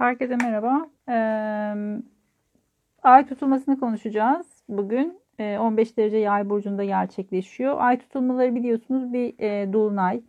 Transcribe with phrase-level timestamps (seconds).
[0.00, 0.86] Herkese merhaba.
[1.08, 2.02] Ee,
[3.02, 5.18] ay tutulmasını konuşacağız bugün.
[5.38, 7.76] Ee, 15 derece yay burcunda gerçekleşiyor.
[7.78, 10.20] Ay tutulmaları biliyorsunuz bir e, dolunay.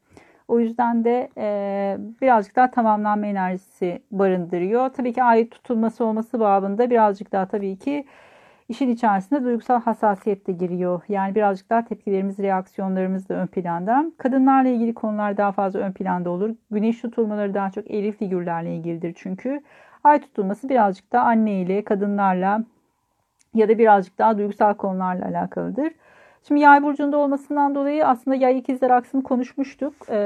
[0.47, 4.89] O yüzden de e, birazcık daha tamamlanma enerjisi barındırıyor.
[4.89, 8.05] Tabii ki ay tutulması olması babında birazcık daha tabii ki
[8.71, 11.01] işin içerisinde duygusal hassasiyet de giriyor.
[11.09, 14.05] Yani birazcık daha tepkilerimiz, reaksiyonlarımız da ön planda.
[14.17, 16.49] Kadınlarla ilgili konular daha fazla ön planda olur.
[16.71, 19.61] Güneş tutulmaları daha çok eril figürlerle ilgilidir çünkü.
[20.03, 22.63] Ay tutulması birazcık da anne ile, kadınlarla
[23.53, 25.93] ya da birazcık daha duygusal konularla alakalıdır.
[26.47, 29.93] Şimdi yay burcunda olmasından dolayı aslında yay ikizler aksını konuşmuştuk.
[30.09, 30.17] Ee,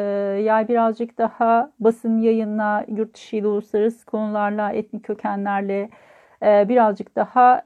[0.45, 5.89] yay birazcık daha basın yayınla, yurt dışı ile uluslararası konularla, etnik kökenlerle,
[6.41, 7.61] birazcık daha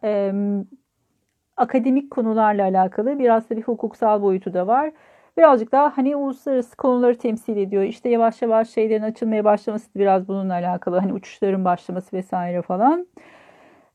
[1.58, 4.92] akademik konularla alakalı biraz da bir hukuksal boyutu da var.
[5.38, 7.84] Birazcık daha hani uluslararası konuları temsil ediyor.
[7.84, 10.98] İşte yavaş yavaş şeylerin açılmaya başlaması biraz bununla alakalı.
[10.98, 13.08] Hani uçuşların başlaması vesaire falan.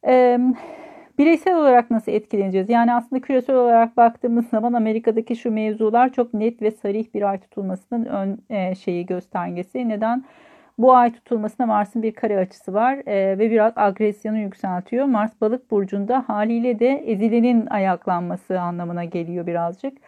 [0.06, 0.38] Ee,
[1.18, 2.68] bireysel olarak nasıl etkileneceğiz?
[2.70, 7.40] Yani aslında küresel olarak baktığımız zaman Amerika'daki şu mevzular çok net ve sarih bir ay
[7.40, 9.88] tutulmasının ön e, şeyi göstergesi.
[9.88, 10.24] Neden?
[10.78, 15.06] Bu ay tutulmasına Mars'ın bir kare açısı var e, ve biraz agresyonu yükseltiyor.
[15.06, 19.98] Mars balık burcunda haliyle de ezilenin ayaklanması anlamına geliyor birazcık.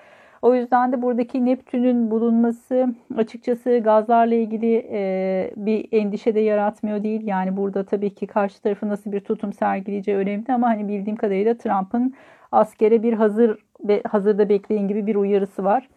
[0.42, 7.26] O yüzden de buradaki Neptün'ün bulunması açıkçası gazlarla ilgili e, bir endişe de yaratmıyor değil.
[7.26, 11.58] Yani burada tabii ki karşı tarafı nasıl bir tutum sergileyeceği önemli ama hani bildiğim kadarıyla
[11.58, 12.14] Trump'ın
[12.52, 15.88] askere bir hazır ve hazırda bekleyin gibi bir uyarısı var.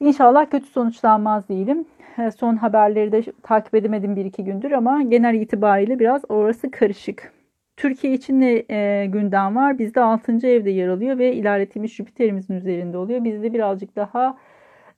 [0.00, 1.84] İnşallah kötü sonuçlanmaz diyelim.
[2.18, 7.32] E, son haberleri de takip edemedim bir iki gündür ama genel itibariyle biraz orası karışık.
[7.76, 9.78] Türkiye için de e, gündem var.
[9.78, 10.32] Bizde 6.
[10.46, 13.24] evde yer alıyor ve ilerletilmiş Jüpiter'imizin üzerinde oluyor.
[13.24, 14.38] Bizde birazcık daha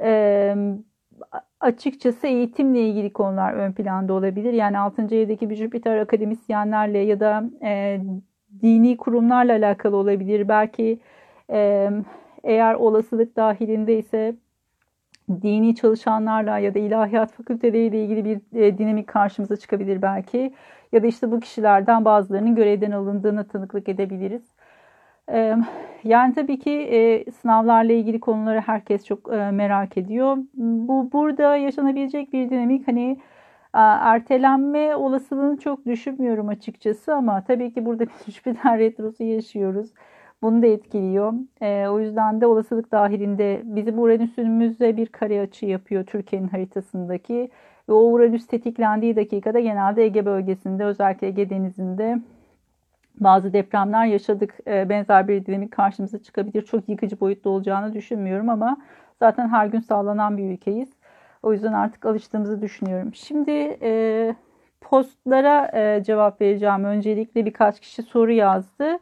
[0.00, 0.54] e,
[1.60, 4.52] açıkçası eğitimle ilgili konular ön planda olabilir.
[4.52, 5.02] Yani 6.
[5.02, 8.00] evdeki bir Jüpiter akademisyenlerle ya da e,
[8.62, 10.48] dini kurumlarla alakalı olabilir.
[10.48, 11.00] Belki
[11.50, 11.90] e,
[12.44, 14.36] eğer olasılık dahilinde ise
[15.42, 20.54] dini çalışanlarla ya da ilahiyat fakülteleriyle ilgili bir e, dinamik karşımıza çıkabilir belki.
[20.92, 24.42] Ya da işte bu kişilerden bazılarının görevden alındığını tanıklık edebiliriz.
[26.04, 30.36] Yani tabii ki e, sınavlarla ilgili konuları herkes çok e, merak ediyor.
[30.54, 33.20] Bu burada yaşanabilecek bir dinamik hani
[33.72, 39.90] ertelenme olasılığını çok düşünmüyorum açıkçası ama tabii ki burada bir Jüpiter retrosu yaşıyoruz.
[40.42, 41.32] Bunu da etkiliyor.
[41.60, 47.50] E, o yüzden de olasılık dahilinde bizim Uranüs'ümüzde bir kare açı yapıyor Türkiye'nin haritasındaki.
[47.88, 52.18] Ve o Uranüs tetiklendiği dakikada genelde Ege bölgesinde özellikle Ege Denizi'nde
[53.20, 54.54] bazı depremler yaşadık.
[54.66, 56.62] E, benzer bir dinamik karşımıza çıkabilir.
[56.62, 58.76] Çok yıkıcı boyutta olacağını düşünmüyorum ama
[59.18, 60.88] zaten her gün sağlanan bir ülkeyiz.
[61.42, 63.14] O yüzden artık alıştığımızı düşünüyorum.
[63.14, 64.34] Şimdi e,
[64.80, 66.84] postlara e, cevap vereceğim.
[66.84, 68.98] Öncelikle birkaç kişi soru yazdı.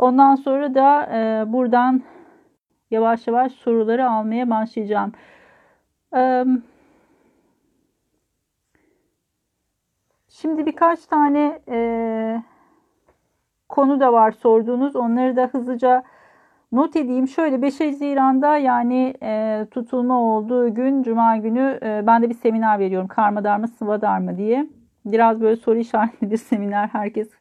[0.00, 2.02] Ondan sonra da e, buradan
[2.90, 5.12] yavaş yavaş soruları almaya başlayacağım.
[6.16, 6.44] E,
[10.28, 12.42] şimdi birkaç tane e,
[13.68, 14.96] konu da var sorduğunuz.
[14.96, 16.02] Onları da hızlıca
[16.72, 17.28] not edeyim.
[17.28, 22.78] Şöyle 5 Haziran'da yani e, tutulma olduğu gün Cuma günü e, ben de bir seminer
[22.78, 23.08] veriyorum.
[23.08, 24.66] Karma Darma Sıva Darma diye.
[25.04, 26.88] Biraz böyle soru işaretli bir seminer.
[26.88, 27.39] Herkes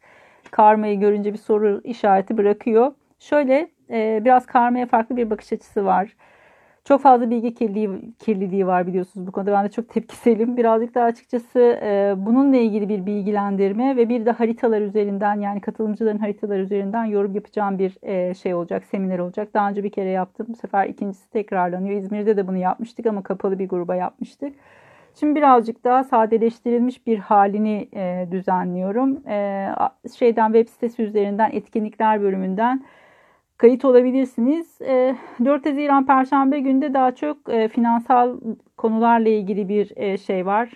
[0.51, 2.91] karmayı görünce bir soru işareti bırakıyor.
[3.19, 6.15] Şöyle e, biraz karmaya farklı bir bakış açısı var.
[6.85, 7.89] Çok fazla bilgi kirliliği,
[8.19, 9.51] kirliliği var biliyorsunuz bu konuda.
[9.51, 10.57] Ben de çok tepkiselim.
[10.57, 16.17] Birazcık da açıkçası e, bununla ilgili bir bilgilendirme ve bir de haritalar üzerinden yani katılımcıların
[16.17, 19.53] haritalar üzerinden yorum yapacağım bir e, şey olacak, seminer olacak.
[19.53, 20.47] Daha önce bir kere yaptım.
[20.49, 22.01] Bu sefer ikincisi tekrarlanıyor.
[22.01, 24.53] İzmir'de de bunu yapmıştık ama kapalı bir gruba yapmıştık.
[25.19, 29.27] Şimdi birazcık daha sadeleştirilmiş bir halini e, düzenliyorum.
[29.27, 29.67] E,
[30.17, 32.85] şeyden web sitesi üzerinden etkinlikler bölümünden
[33.57, 34.81] kayıt olabilirsiniz.
[34.81, 35.15] E,
[35.45, 38.39] 4 Haziran Perşembe günde daha çok e, finansal
[38.77, 40.69] konularla ilgili bir e, şey var.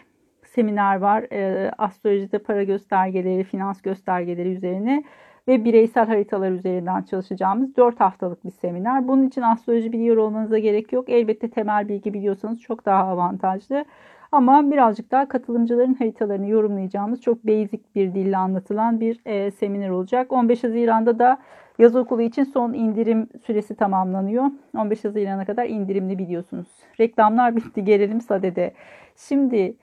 [0.43, 1.21] Seminer var.
[1.31, 5.03] E, astrolojide para göstergeleri, finans göstergeleri üzerine
[5.47, 9.07] ve bireysel haritalar üzerinden çalışacağımız 4 haftalık bir seminer.
[9.07, 11.09] Bunun için astroloji biliyor olmanıza gerek yok.
[11.09, 13.85] Elbette temel bilgi biliyorsanız çok daha avantajlı.
[14.33, 20.31] Ama birazcık daha katılımcıların haritalarını yorumlayacağımız çok basic bir dille anlatılan bir e, seminer olacak.
[20.31, 21.37] 15 Haziran'da da
[21.79, 24.45] yaz okulu için son indirim süresi tamamlanıyor.
[24.77, 26.67] 15 Haziran'a kadar indirimli biliyorsunuz.
[26.99, 28.73] Reklamlar bitti gelelim sadede.
[29.15, 29.75] Şimdi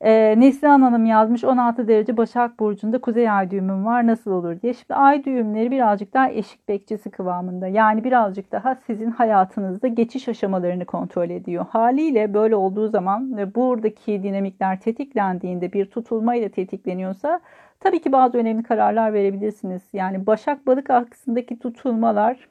[0.00, 4.74] Ee, Neslihan Hanım yazmış 16 derece Başak Burcu'nda kuzey ay düğümüm var nasıl olur diye.
[4.74, 7.66] Şimdi ay düğümleri birazcık daha eşik bekçisi kıvamında.
[7.66, 11.66] Yani birazcık daha sizin hayatınızda geçiş aşamalarını kontrol ediyor.
[11.70, 17.40] Haliyle böyle olduğu zaman ve buradaki dinamikler tetiklendiğinde bir tutulmayla tetikleniyorsa
[17.80, 19.82] tabii ki bazı önemli kararlar verebilirsiniz.
[19.92, 22.48] Yani Başak Balık aksındaki tutulmalar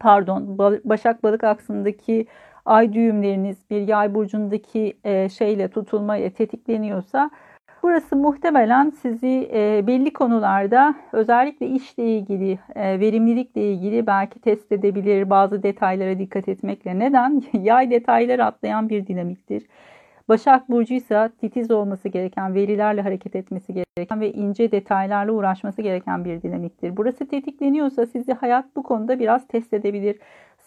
[0.00, 2.26] pardon Başak Balık aksındaki
[2.64, 7.30] ay düğümleriniz bir yay burcundaki e, şeyle tutulma ile tetikleniyorsa
[7.82, 15.30] burası muhtemelen sizi e, belli konularda özellikle işle ilgili, e, verimlilikle ilgili belki test edebilir.
[15.30, 16.98] Bazı detaylara dikkat etmekle.
[16.98, 17.42] Neden?
[17.52, 19.66] Yay detayları atlayan bir dinamiktir.
[20.28, 26.24] Başak Burcu ise titiz olması gereken, verilerle hareket etmesi gereken ve ince detaylarla uğraşması gereken
[26.24, 26.96] bir dinamiktir.
[26.96, 30.16] Burası tetikleniyorsa sizi hayat bu konuda biraz test edebilir.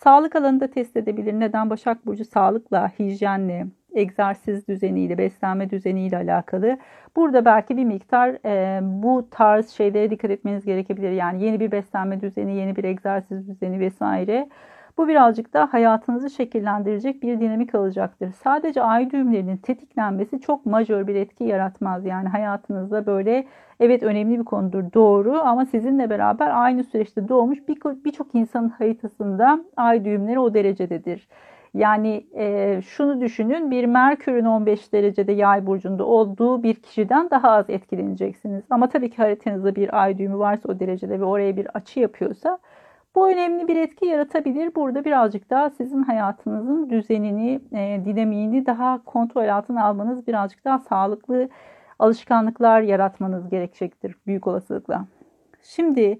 [0.03, 1.33] Sağlık alanında test edebilir.
[1.33, 1.69] Neden?
[1.69, 6.77] Başak Burcu sağlıkla, hijyenle, egzersiz düzeniyle, beslenme düzeniyle alakalı.
[7.15, 11.11] Burada belki bir miktar e, bu tarz şeylere dikkat etmeniz gerekebilir.
[11.11, 14.49] Yani yeni bir beslenme düzeni, yeni bir egzersiz düzeni vesaire.
[14.97, 18.31] Bu birazcık da hayatınızı şekillendirecek bir dinamik alacaktır.
[18.31, 22.05] Sadece ay düğümlerinin tetiklenmesi çok majör bir etki yaratmaz.
[22.05, 23.47] Yani hayatınızda böyle
[23.79, 27.59] evet önemli bir konudur doğru ama sizinle beraber aynı süreçte doğmuş
[28.05, 31.27] birçok insanın haritasında ay düğümleri o derecededir.
[31.73, 37.69] Yani e, şunu düşünün bir Merkür'ün 15 derecede yay burcunda olduğu bir kişiden daha az
[37.69, 38.63] etkileneceksiniz.
[38.69, 42.59] Ama tabii ki haritanızda bir ay düğümü varsa o derecede ve oraya bir açı yapıyorsa
[43.17, 44.75] bu önemli bir etki yaratabilir.
[44.75, 51.49] Burada birazcık daha sizin hayatınızın düzenini, e, dinamiğini daha kontrol altına almanız, birazcık daha sağlıklı
[51.99, 55.05] alışkanlıklar yaratmanız gerekecektir büyük olasılıkla.
[55.63, 56.19] Şimdi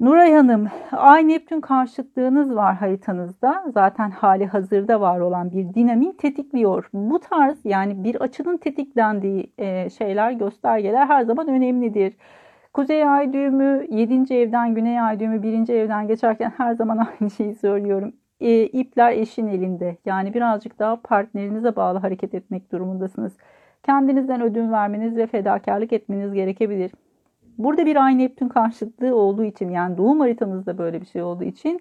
[0.00, 3.64] Nuray Hanım, Ay Neptün karşıtlığınız var haritanızda.
[3.74, 6.90] Zaten hali hazırda var olan bir dinamiği tetikliyor.
[6.92, 12.14] Bu tarz yani bir açının tetiklendiği e, şeyler, göstergeler her zaman önemlidir.
[12.72, 14.34] Kuzey ay düğümü 7.
[14.34, 15.68] evden güney ay düğümü 1.
[15.68, 18.12] evden geçerken her zaman aynı şeyi söylüyorum.
[18.40, 19.96] E, ipler eşin elinde.
[20.04, 23.32] Yani birazcık daha partnerinize bağlı hareket etmek durumundasınız.
[23.82, 26.92] Kendinizden ödün vermeniz ve fedakarlık etmeniz gerekebilir.
[27.58, 31.80] Burada bir ay Neptün karşıtlığı olduğu için yani doğum haritanızda böyle bir şey olduğu için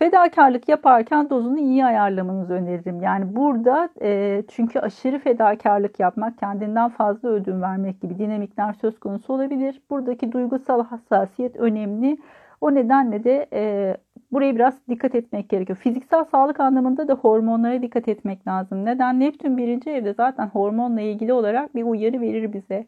[0.00, 3.02] Fedakarlık yaparken dozunu iyi ayarlamanızı öneririm.
[3.02, 9.32] Yani burada e, çünkü aşırı fedakarlık yapmak, kendinden fazla ödün vermek gibi dinamikler söz konusu
[9.32, 9.82] olabilir.
[9.90, 12.18] Buradaki duygusal hassasiyet önemli.
[12.60, 13.96] O nedenle de e,
[14.32, 15.78] buraya biraz dikkat etmek gerekiyor.
[15.78, 18.84] Fiziksel sağlık anlamında da hormonlara dikkat etmek lazım.
[18.84, 19.20] Neden?
[19.20, 22.86] Neptün birinci evde zaten hormonla ilgili olarak bir uyarı verir bize.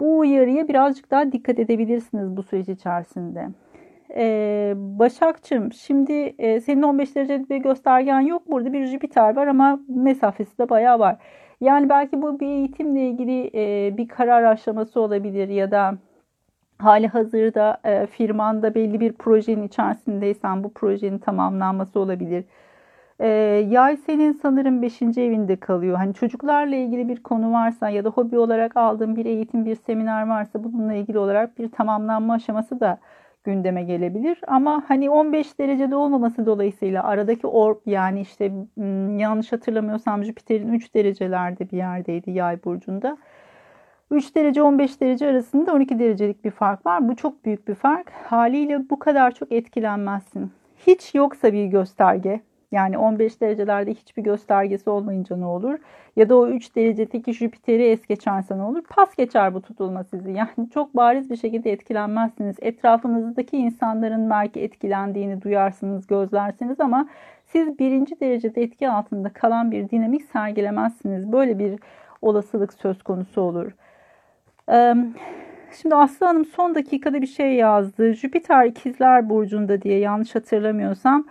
[0.00, 3.48] Bu uyarıya birazcık daha dikkat edebilirsiniz bu süreç içerisinde.
[4.16, 8.50] Ee, Başakçım şimdi e, senin 15 derece bir göstergen yok.
[8.50, 11.16] Burada bir Jüpiter var ama mesafesi de bayağı var.
[11.60, 15.98] Yani belki bu bir eğitimle ilgili e, bir karar aşaması olabilir ya da
[16.78, 22.44] hali hazırda e, firmanda belli bir projenin içerisindeysen bu projenin tamamlanması olabilir.
[23.20, 23.28] E,
[23.70, 25.02] yay senin sanırım 5.
[25.02, 25.96] evinde kalıyor.
[25.96, 30.28] Hani çocuklarla ilgili bir konu varsa ya da hobi olarak aldığın bir eğitim, bir seminer
[30.28, 32.98] varsa bununla ilgili olarak bir tamamlanma aşaması da
[33.46, 34.40] gündeme gelebilir.
[34.46, 38.52] Ama hani 15 derecede olmaması dolayısıyla aradaki orb yani işte
[39.16, 43.18] yanlış hatırlamıyorsam Jüpiter'in 3 derecelerde bir yerdeydi yay burcunda.
[44.10, 47.08] 3 derece 15 derece arasında 12 derecelik bir fark var.
[47.08, 48.10] Bu çok büyük bir fark.
[48.10, 50.50] Haliyle bu kadar çok etkilenmezsin.
[50.86, 52.40] Hiç yoksa bir gösterge
[52.72, 55.78] yani 15 derecelerde hiçbir göstergesi olmayınca ne olur?
[56.16, 58.82] Ya da o 3 derecedeki Jüpiter'i es geçerse ne olur?
[58.82, 60.30] Pas geçer bu tutulma sizi.
[60.36, 62.56] Yani çok bariz bir şekilde etkilenmezsiniz.
[62.60, 67.08] Etrafınızdaki insanların belki etkilendiğini duyarsınız, gözlersiniz ama
[67.46, 71.32] siz birinci derecede etki altında kalan bir dinamik sergilemezsiniz.
[71.32, 71.80] Böyle bir
[72.22, 73.72] olasılık söz konusu olur.
[75.82, 78.12] Şimdi Aslı Hanım son dakikada bir şey yazdı.
[78.12, 81.26] Jüpiter ikizler burcunda diye yanlış hatırlamıyorsam.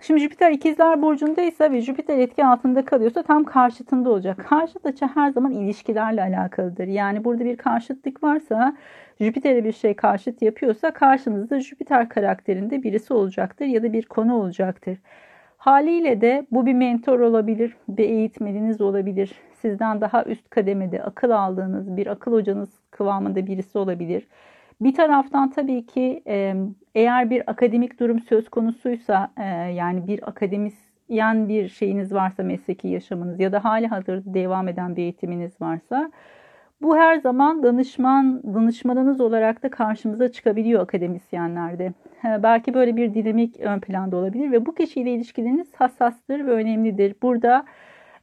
[0.00, 4.46] Şimdi Jüpiter ikizler burcundaysa ve Jüpiter etki altında kalıyorsa tam karşıtında olacak.
[4.48, 6.86] Karşıt açı her zaman ilişkilerle alakalıdır.
[6.86, 8.76] Yani burada bir karşıtlık varsa
[9.20, 14.98] Jüpiter'e bir şey karşıt yapıyorsa karşınızda Jüpiter karakterinde birisi olacaktır ya da bir konu olacaktır.
[15.56, 19.32] Haliyle de bu bir mentor olabilir, bir eğitmeniniz olabilir.
[19.62, 24.26] Sizden daha üst kademede akıl aldığınız bir akıl hocanız kıvamında birisi olabilir.
[24.80, 26.22] Bir taraftan tabii ki
[26.94, 29.30] eğer bir akademik durum söz konusuysa
[29.74, 35.02] yani bir akademisyen bir şeyiniz varsa mesleki yaşamınız ya da hali hazırda devam eden bir
[35.02, 36.10] eğitiminiz varsa
[36.82, 41.92] bu her zaman danışman, danışmanınız olarak da karşımıza çıkabiliyor akademisyenlerde.
[42.24, 47.14] Belki böyle bir dinamik ön planda olabilir ve bu kişiyle ilişkileriniz hassastır ve önemlidir.
[47.22, 47.64] Burada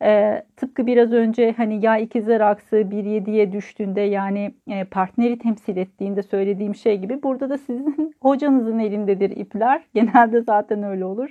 [0.02, 6.24] E, tıpkı biraz önce hani ya ikizler aksı 1-7'ye düştüğünde yani e, partneri temsil ettiğinde
[6.24, 9.82] söylediğim şey gibi burada da sizin hocanızın elindedir ipler.
[9.94, 11.30] Genelde zaten öyle olur.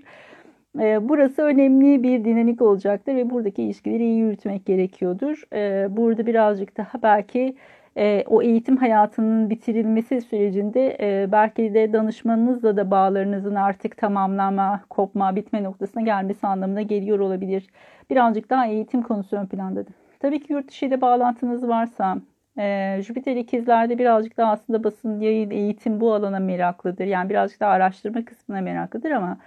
[0.81, 5.43] E, burası önemli bir dinamik olacaktır ve buradaki ilişkileri iyi yürütmek gerekiyordur.
[5.53, 7.57] E, burada birazcık daha belki
[7.97, 15.37] e, o eğitim hayatının bitirilmesi sürecinde e, belki de danışmanınızla da bağlarınızın artık tamamlanma, kopma,
[15.37, 17.67] bitme noktasına gelmesi anlamına geliyor olabilir.
[18.11, 19.95] Birazcık daha eğitim konusu ön plandadır.
[20.21, 22.17] Tabii ki yurt dışı ile bağlantınız varsa,
[22.59, 27.07] e, Jüpiter ikizlerde birazcık daha aslında basın, yayın, eğitim bu alana meraklıdır.
[27.07, 29.39] Yani birazcık daha araştırma kısmına meraklıdır ama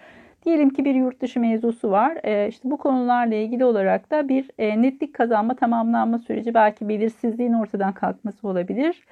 [0.47, 2.17] Diyelim ki bir yurt dışı mevzusu var.
[2.23, 7.53] E, işte bu konularla ilgili olarak da bir e, netlik kazanma, tamamlanma süreci belki belirsizliğin
[7.53, 9.05] ortadan kalkması olabilir.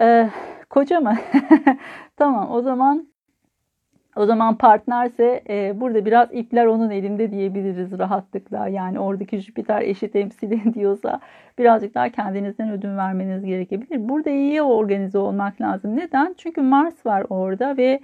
[0.00, 0.30] E,
[0.70, 1.14] koca mı?
[2.16, 3.06] tamam o zaman
[4.16, 8.68] o zaman partnerse e, burada biraz ipler onun elinde diyebiliriz rahatlıkla.
[8.68, 11.20] Yani oradaki Jüpiter eşi temsil ediyorsa
[11.58, 14.08] birazcık daha kendinizden ödün vermeniz gerekebilir.
[14.08, 15.96] Burada iyi organize olmak lazım.
[15.96, 16.34] Neden?
[16.38, 18.00] Çünkü Mars var orada ve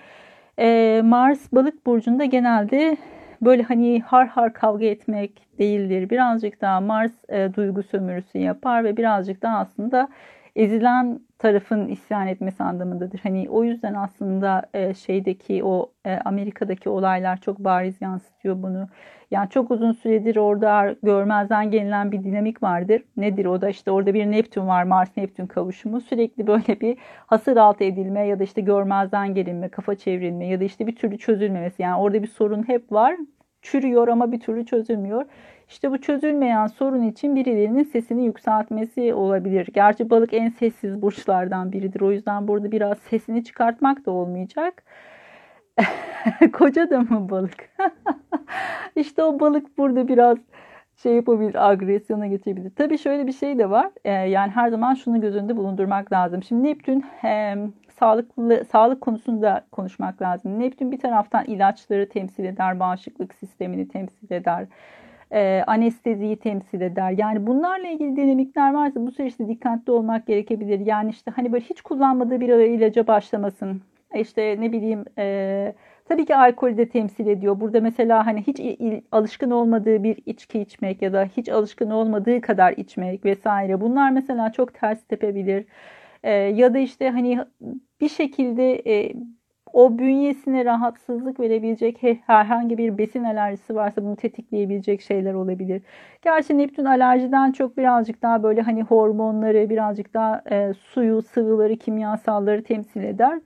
[0.58, 2.96] e, Mars balık burcunda genelde
[3.42, 6.10] böyle hani har har kavga etmek değildir.
[6.10, 10.08] Birazcık daha Mars e, duygu sömürüsü yapar ve birazcık daha aslında
[10.56, 13.18] ezilen tarafın isyan etmesi anlamındadır.
[13.22, 18.88] Hani o yüzden aslında e, şeydeki o e, Amerika'daki olaylar çok bariz yansıtıyor bunu.
[19.30, 23.02] Yani çok uzun süredir orada görmezden gelinen bir dinamik vardır.
[23.16, 26.00] Nedir o da işte orada bir Neptün var, Mars-Neptün kavuşumu.
[26.00, 30.64] Sürekli böyle bir hasır altı edilme ya da işte görmezden gelinme, kafa çevrilme ya da
[30.64, 31.82] işte bir türlü çözülmemesi.
[31.82, 33.16] Yani orada bir sorun hep var.
[33.62, 35.24] Çürüyor ama bir türlü çözülmüyor.
[35.68, 39.68] İşte bu çözülmeyen sorun için birilerinin sesini yükseltmesi olabilir.
[39.74, 42.00] Gerçi balık en sessiz burçlardan biridir.
[42.00, 44.82] O yüzden burada biraz sesini çıkartmak da olmayacak.
[46.52, 47.68] Koca da mı balık?
[48.96, 50.38] İşte o balık burada biraz
[50.96, 52.72] şey yapabilir, agresyona geçebilir.
[52.76, 53.90] Tabii şöyle bir şey de var.
[54.04, 56.42] Ee, yani her zaman şunu göz önünde bulundurmak lazım.
[56.42, 57.56] Şimdi Neptün e,
[57.98, 60.60] sağlıklı sağlık konusunda konuşmak lazım.
[60.60, 64.66] Neptün bir taraftan ilaçları temsil eder, bağışıklık sistemini temsil eder
[65.32, 67.10] e, anesteziyi temsil eder.
[67.10, 70.86] Yani bunlarla ilgili dinamikler varsa bu süreçte dikkatli olmak gerekebilir.
[70.86, 73.82] Yani işte hani böyle hiç kullanmadığı bir ilaca başlamasın.
[74.14, 75.74] İşte ne bileyim e,
[76.08, 77.60] tabii ki alkolü de temsil ediyor.
[77.60, 78.60] Burada mesela hani hiç
[79.12, 83.80] alışkın olmadığı bir içki içmek ya da hiç alışkın olmadığı kadar içmek vesaire.
[83.80, 85.64] Bunlar mesela çok ters tepebilir.
[86.22, 87.38] E, ya da işte hani
[88.00, 89.14] bir şekilde e,
[89.72, 95.82] o bünyesine rahatsızlık verebilecek herhangi bir besin alerjisi varsa bunu tetikleyebilecek şeyler olabilir.
[96.22, 102.62] Gerçi Neptün alerjiden çok birazcık daha böyle hani hormonları, birazcık daha e, suyu, sıvıları, kimyasalları
[102.62, 103.38] temsil eder.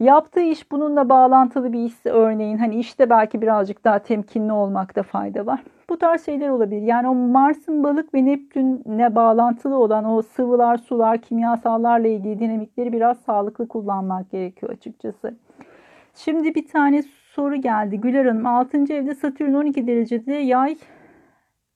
[0.00, 5.46] Yaptığı iş bununla bağlantılı bir iş örneğin hani işte belki birazcık daha temkinli olmakta fayda
[5.46, 5.60] var.
[5.88, 6.82] Bu tarz şeyler olabilir.
[6.82, 13.18] Yani o Mars'ın balık ve Neptün'le bağlantılı olan o sıvılar, sular, kimyasallarla ilgili dinamikleri biraz
[13.18, 15.34] sağlıklı kullanmak gerekiyor açıkçası.
[16.14, 18.00] Şimdi bir tane soru geldi.
[18.00, 18.78] Güler Hanım 6.
[18.78, 20.76] evde Satürn 12 derecede yay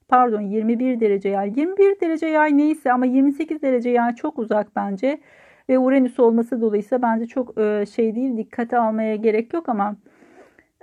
[0.08, 1.52] pardon 21 derece yay.
[1.56, 5.20] 21 derece yay neyse ama 28 derece yay çok uzak bence.
[5.68, 9.96] Ve Uranüs olması dolayısıyla bence çok e, şey değil dikkate almaya gerek yok ama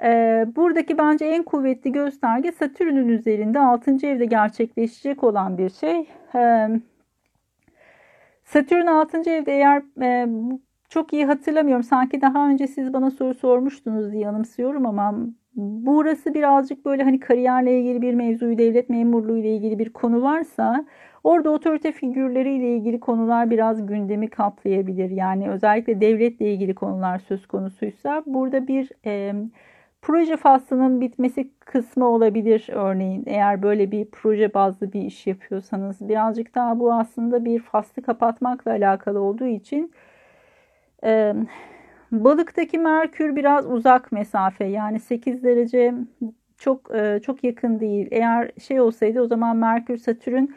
[0.03, 0.09] e,
[0.55, 3.91] buradaki bence en kuvvetli gösterge Satürn'ün üzerinde 6.
[3.91, 6.07] evde gerçekleşecek olan bir şey.
[6.35, 6.69] E,
[8.43, 9.17] Satürn 6.
[9.17, 9.83] evde eğer
[10.89, 11.83] çok iyi hatırlamıyorum.
[11.83, 15.15] Sanki daha önce siz bana soru sormuştunuz diye anımsıyorum ama
[15.55, 20.85] burası birazcık böyle hani kariyerle ilgili bir mevzuyu, devlet memurluğu ile ilgili bir konu varsa
[21.23, 25.09] orada otorite figürleriyle ilgili konular biraz gündemi kaplayabilir.
[25.09, 29.33] Yani özellikle devletle ilgili konular söz konusuysa burada bir e,
[30.01, 33.23] proje faslının bitmesi kısmı olabilir örneğin.
[33.27, 38.71] Eğer böyle bir proje bazlı bir iş yapıyorsanız birazcık daha bu aslında bir faslı kapatmakla
[38.71, 39.91] alakalı olduğu için
[41.05, 41.33] ee,
[42.11, 45.93] balıktaki Merkür biraz uzak mesafe yani 8 derece
[46.57, 48.07] çok e, çok yakın değil.
[48.11, 50.47] Eğer şey olsaydı o zaman Merkür Satürn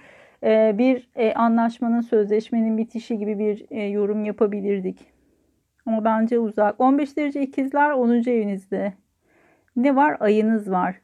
[0.44, 5.12] e, bir e, anlaşmanın sözleşmenin bitişi gibi bir e, yorum yapabilirdik.
[5.86, 6.80] Ama bence uzak.
[6.80, 8.30] 15 derece ikizler 10.
[8.30, 8.92] evinizde.
[9.76, 10.16] Ne var?
[10.20, 11.00] Ayınız var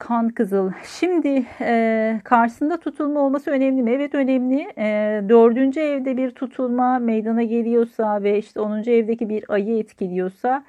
[0.00, 0.72] kan kızıl.
[0.84, 3.90] Şimdi e, karşısında tutulma olması önemli mi?
[3.90, 4.72] Evet önemli.
[4.78, 4.84] E,
[5.28, 10.64] dördüncü evde bir tutulma meydana geliyorsa ve işte onuncu evdeki bir ayı etkiliyorsa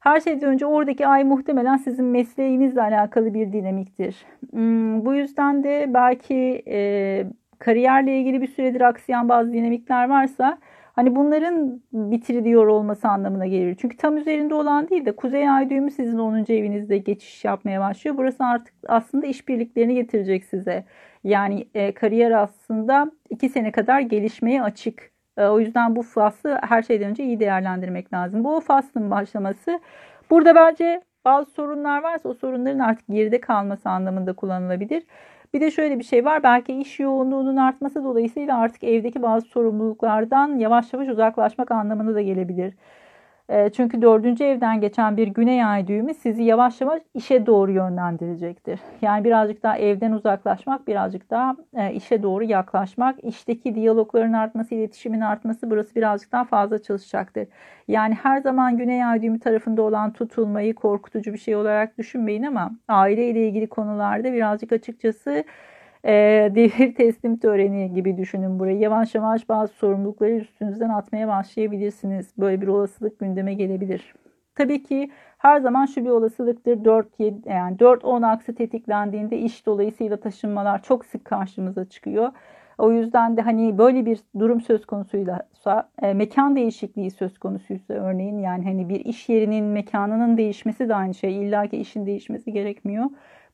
[0.00, 4.16] her şeyden önce oradaki ay muhtemelen sizin mesleğinizle alakalı bir dinamiktir.
[4.50, 7.26] Hmm, bu yüzden de belki e,
[7.58, 10.58] kariyerle ilgili bir süredir aksayan bazı dinamikler varsa
[10.96, 13.76] Hani bunların bitiriliyor olması anlamına gelir.
[13.80, 16.52] Çünkü tam üzerinde olan değil de kuzey ay düğümü sizin 10.
[16.52, 18.16] evinizde geçiş yapmaya başlıyor.
[18.16, 20.84] Burası artık aslında işbirliklerini getirecek size.
[21.24, 25.10] Yani e, kariyer aslında 2 sene kadar gelişmeye açık.
[25.36, 28.44] E, o yüzden bu faslı her şeyden önce iyi değerlendirmek lazım.
[28.44, 29.80] Bu faslın başlaması.
[30.30, 35.02] Burada bence bazı sorunlar varsa o sorunların artık geride kalması anlamında kullanılabilir.
[35.56, 36.42] Bir de şöyle bir şey var.
[36.42, 42.74] Belki iş yoğunluğunun artması dolayısıyla artık evdeki bazı sorumluluklardan yavaş yavaş uzaklaşmak anlamına da gelebilir.
[43.50, 48.80] Ee, çünkü dördüncü evden geçen bir güney ay düğümü sizi yavaş yavaş işe doğru yönlendirecektir.
[49.02, 55.20] Yani birazcık daha evden uzaklaşmak, birazcık daha e, işe doğru yaklaşmak, işteki diyalogların artması, iletişimin
[55.20, 57.48] artması burası birazcık daha fazla çalışacaktır.
[57.88, 62.70] Yani her zaman güney ay düğümü tarafında olan tutulmayı korkutucu bir şey olarak düşünmeyin ama
[62.88, 65.44] aile ile ilgili konularda birazcık açıkçası
[66.04, 66.12] e,
[66.54, 68.78] devir teslim töreni gibi düşünün burayı.
[68.78, 72.32] Yavaş yavaş bazı sorumlulukları üstünüzden atmaya başlayabilirsiniz.
[72.38, 74.14] Böyle bir olasılık gündeme gelebilir.
[74.54, 76.84] Tabii ki her zaman şu bir olasılıktır.
[76.84, 82.32] 4 7 yani 4 10 aksı tetiklendiğinde iş dolayısıyla taşınmalar çok sık karşımıza çıkıyor.
[82.78, 85.48] O yüzden de hani böyle bir durum söz konusuyla
[86.02, 91.14] e, mekan değişikliği söz konusuysa örneğin yani hani bir iş yerinin mekanının değişmesi de aynı
[91.14, 91.42] şey.
[91.42, 93.04] İlla ki işin değişmesi gerekmiyor.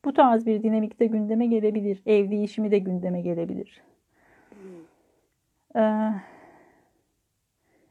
[0.05, 2.01] Bu tarz bir dinamikte gündeme gelebilir.
[2.05, 3.81] Ev değişimi de gündeme gelebilir.
[5.75, 6.09] Ee,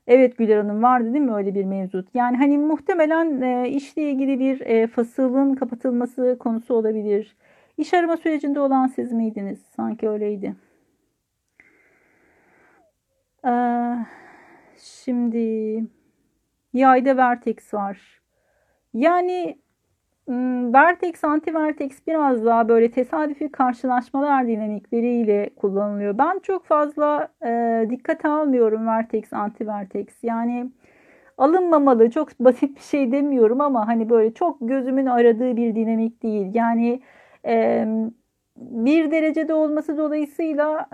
[0.06, 2.08] evet Güler Hanım vardı değil mi öyle bir mevcut?
[2.14, 7.36] Yani hani muhtemelen e, işle ilgili bir e, fasılın kapatılması konusu olabilir.
[7.78, 9.62] İş arama sürecinde olan siz miydiniz?
[9.76, 10.54] Sanki öyleydi.
[13.44, 13.96] Ee,
[14.76, 15.84] şimdi
[16.72, 18.22] yayda vertex var.
[18.94, 19.61] Yani Hmm,
[20.28, 26.18] vertex, anti-vertex biraz daha böyle tesadüfi karşılaşmalar dinamikleriyle kullanılıyor.
[26.18, 30.06] Ben çok fazla e, dikkate almıyorum vertex, anti-vertex.
[30.22, 30.70] Yani
[31.38, 36.54] alınmamalı, çok basit bir şey demiyorum ama hani böyle çok gözümün aradığı bir dinamik değil.
[36.54, 37.02] Yani
[37.46, 37.86] e,
[38.56, 40.88] bir derecede olması dolayısıyla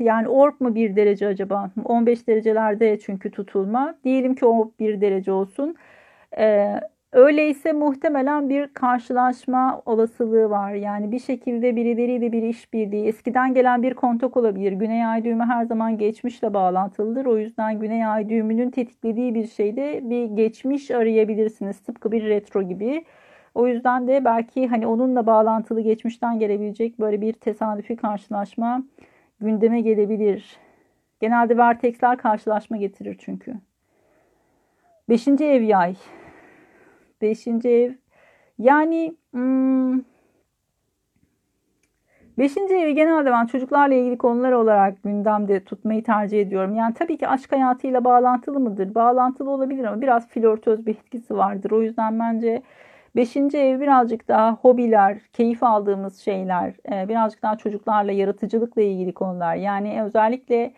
[0.00, 1.70] e, yani orp mu bir derece acaba?
[1.84, 3.98] 15 derecelerde çünkü tutulma.
[4.04, 5.76] Diyelim ki o bir derece olsun.
[6.38, 6.74] E,
[7.12, 10.72] Öyleyse muhtemelen bir karşılaşma olasılığı var.
[10.72, 14.72] Yani bir şekilde birileriyle bir işbirliği, eskiden gelen bir kontak olabilir.
[14.72, 17.26] Güney ay düğümü her zaman geçmişle bağlantılıdır.
[17.26, 21.80] O yüzden Güney ay düğümünün tetiklediği bir şeyde bir geçmiş arayabilirsiniz.
[21.80, 23.04] Tıpkı bir retro gibi.
[23.54, 28.82] O yüzden de belki hani onunla bağlantılı geçmişten gelebilecek böyle bir tesadüfi karşılaşma
[29.40, 30.56] gündeme gelebilir.
[31.20, 33.54] Genelde vertexler karşılaşma getirir çünkü.
[35.08, 35.94] Beşinci ev yay.
[37.22, 37.92] Beşinci ev.
[38.58, 40.00] Yani hmm,
[42.38, 46.74] beşinci evi genelde ben çocuklarla ilgili konular olarak gündemde tutmayı tercih ediyorum.
[46.74, 48.94] Yani tabii ki aşk hayatıyla bağlantılı mıdır?
[48.94, 51.70] Bağlantılı olabilir ama biraz flörtöz bir etkisi vardır.
[51.70, 52.62] O yüzden bence
[53.16, 59.54] beşinci ev birazcık daha hobiler, keyif aldığımız şeyler, e, birazcık daha çocuklarla, yaratıcılıkla ilgili konular.
[59.54, 60.72] Yani özellikle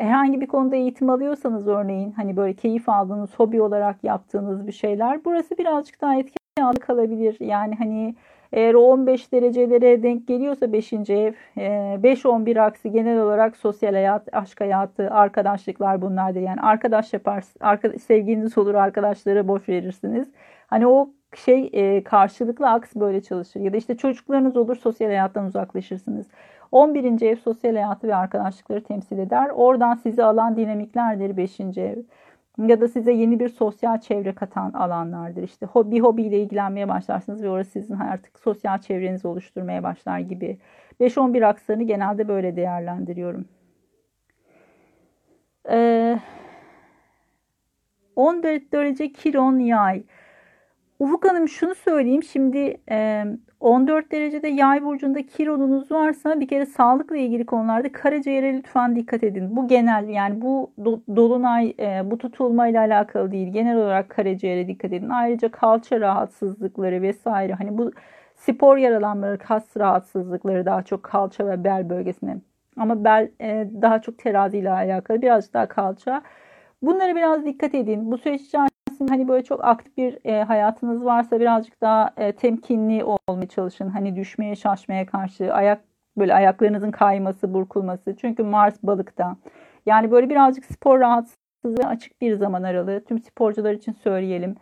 [0.00, 5.24] herhangi bir konuda eğitim alıyorsanız örneğin hani böyle keyif aldığınız hobi olarak yaptığınız bir şeyler
[5.24, 7.36] burası birazcık daha etki altında kalabilir.
[7.40, 8.14] Yani hani
[8.52, 10.92] eğer o 15 derecelere denk geliyorsa 5.
[10.92, 16.40] ev 5-11 e, aksi genel olarak sosyal hayat, aşk hayatı, arkadaşlıklar bunlardır.
[16.40, 20.28] Yani arkadaş yaparsınız, sevgiliniz olur arkadaşlara boş verirsiniz.
[20.66, 23.60] Hani o şey e, karşılıklı aks böyle çalışır.
[23.60, 26.26] Ya da işte çocuklarınız olur sosyal hayattan uzaklaşırsınız.
[26.72, 27.22] 11.
[27.22, 29.50] ev sosyal hayatı ve arkadaşlıkları temsil eder.
[29.54, 31.60] Oradan sizi alan dinamiklerdir 5.
[31.60, 31.98] ev.
[32.58, 35.42] Ya da size yeni bir sosyal çevre katan alanlardır.
[35.42, 40.58] İşte bir hobiyle ilgilenmeye başlarsınız ve orası sizin artık sosyal çevrenizi oluşturmaya başlar gibi.
[41.00, 43.44] 5-11 akslarını genelde böyle değerlendiriyorum.
[45.70, 46.18] Ee,
[48.16, 50.02] 14 derece Kiron yay.
[50.98, 52.22] Ufuk Hanım şunu söyleyeyim.
[52.22, 52.80] Şimdi
[53.60, 59.56] 14 derecede yay burcunda kironunuz varsa bir kere sağlıkla ilgili konularda karaciğere lütfen dikkat edin.
[59.56, 60.72] Bu genel yani bu
[61.16, 63.52] dolunay bu tutulma ile alakalı değil.
[63.52, 65.08] Genel olarak karaciğere dikkat edin.
[65.08, 67.92] Ayrıca kalça rahatsızlıkları vesaire hani bu
[68.34, 72.36] spor yaralanmaları, kas rahatsızlıkları daha çok kalça ve bel bölgesine.
[72.76, 73.30] Ama bel
[73.82, 76.22] daha çok terazi ile alakalı birazcık daha kalça.
[76.82, 78.10] Bunlara biraz dikkat edin.
[78.12, 78.70] Bu süreç içerisinde
[79.08, 83.88] hani böyle çok aktif bir e, hayatınız varsa birazcık daha e, temkinli olmaya çalışın.
[83.88, 85.80] Hani düşmeye, şaşmaya karşı ayak
[86.16, 88.16] böyle ayaklarınızın kayması, burkulması.
[88.16, 89.36] Çünkü Mars balıkta.
[89.86, 93.04] Yani böyle birazcık spor rahatsızlığı açık bir zaman aralığı.
[93.04, 94.56] Tüm sporcular için söyleyelim.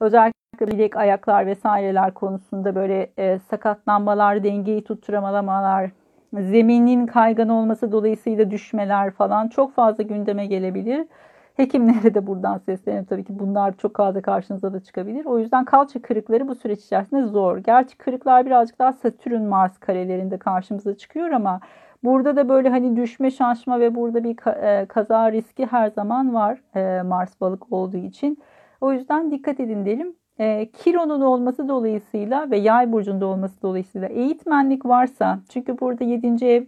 [0.00, 5.90] Özellikle bilek, ayaklar vesaireler konusunda böyle e, sakatlanmalar, dengeyi tutturamamalar,
[6.32, 11.06] zeminin kaygan olması dolayısıyla düşmeler falan çok fazla gündeme gelebilir.
[11.54, 13.06] Hekimlere de buradan sesleniyorum.
[13.06, 15.24] Tabii ki bunlar çok fazla karşınıza da çıkabilir.
[15.24, 17.58] O yüzden kalça kırıkları bu süreç içerisinde zor.
[17.58, 21.60] Gerçi kırıklar birazcık daha Satürn Mars karelerinde karşımıza çıkıyor ama
[22.04, 26.58] burada da böyle hani düşme şaşma ve burada bir e, kaza riski her zaman var
[26.76, 28.38] e, Mars balık olduğu için.
[28.80, 30.14] O yüzden dikkat edin derim.
[30.38, 36.46] E, Kiron'un olması dolayısıyla ve Yay burcunda olması dolayısıyla eğitmenlik varsa çünkü burada 7.
[36.46, 36.64] ev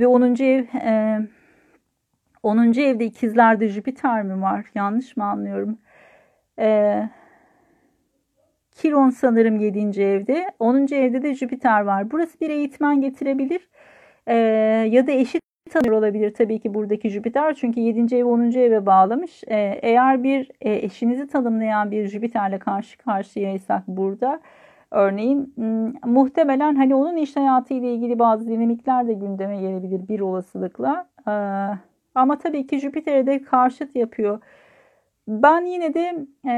[0.00, 0.22] ve 10.
[0.42, 0.64] ev
[2.44, 2.80] 10.
[2.80, 4.64] evde ikizlerde Jüpiter mi var?
[4.74, 5.78] Yanlış mı anlıyorum?
[6.58, 7.08] Ee,
[8.70, 10.02] Kiron sanırım 7.
[10.02, 10.46] evde.
[10.58, 10.94] 10.
[10.94, 12.10] evde de Jüpiter var.
[12.10, 13.68] Burası bir eğitmen getirebilir.
[14.26, 14.34] Ee,
[14.90, 17.54] ya da eşit tanır olabilir tabii ki buradaki Jüpiter.
[17.54, 18.16] Çünkü 7.
[18.16, 18.50] ev 10.
[18.58, 19.42] eve bağlamış.
[19.48, 24.40] Ee, eğer bir e, eşinizi tanımlayan bir Jüpiter'le karşı karşıyaysak burada
[24.90, 25.54] örneğin
[26.06, 31.08] muhtemelen hani onun iş hayatı ile ilgili bazı dinamikler de gündeme gelebilir bir olasılıkla.
[31.28, 34.40] Ee, ama tabii ki Jüpiter'e de karşıt yapıyor.
[35.28, 36.54] Ben yine de e,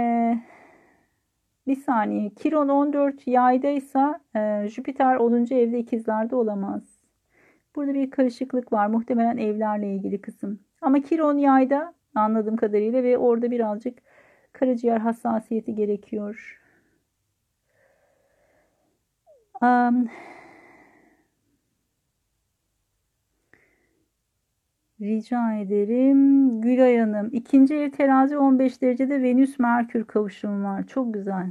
[1.66, 2.30] bir saniye.
[2.30, 5.54] Kiron 14 yaydaysa e, Jüpiter 10.
[5.54, 6.82] evde ikizlerde olamaz.
[7.76, 8.86] Burada bir karışıklık var.
[8.86, 10.60] Muhtemelen evlerle ilgili kısım.
[10.80, 13.98] Ama Kiron yayda anladığım kadarıyla ve orada birazcık
[14.52, 16.60] karaciğer hassasiyeti gerekiyor.
[19.62, 20.08] Um,
[25.00, 26.61] Rica ederim.
[26.61, 27.28] Gülay Hanım.
[27.32, 30.87] İkinci ev terazi 15 derecede Venüs Merkür kavuşumu var.
[30.87, 31.46] Çok güzel.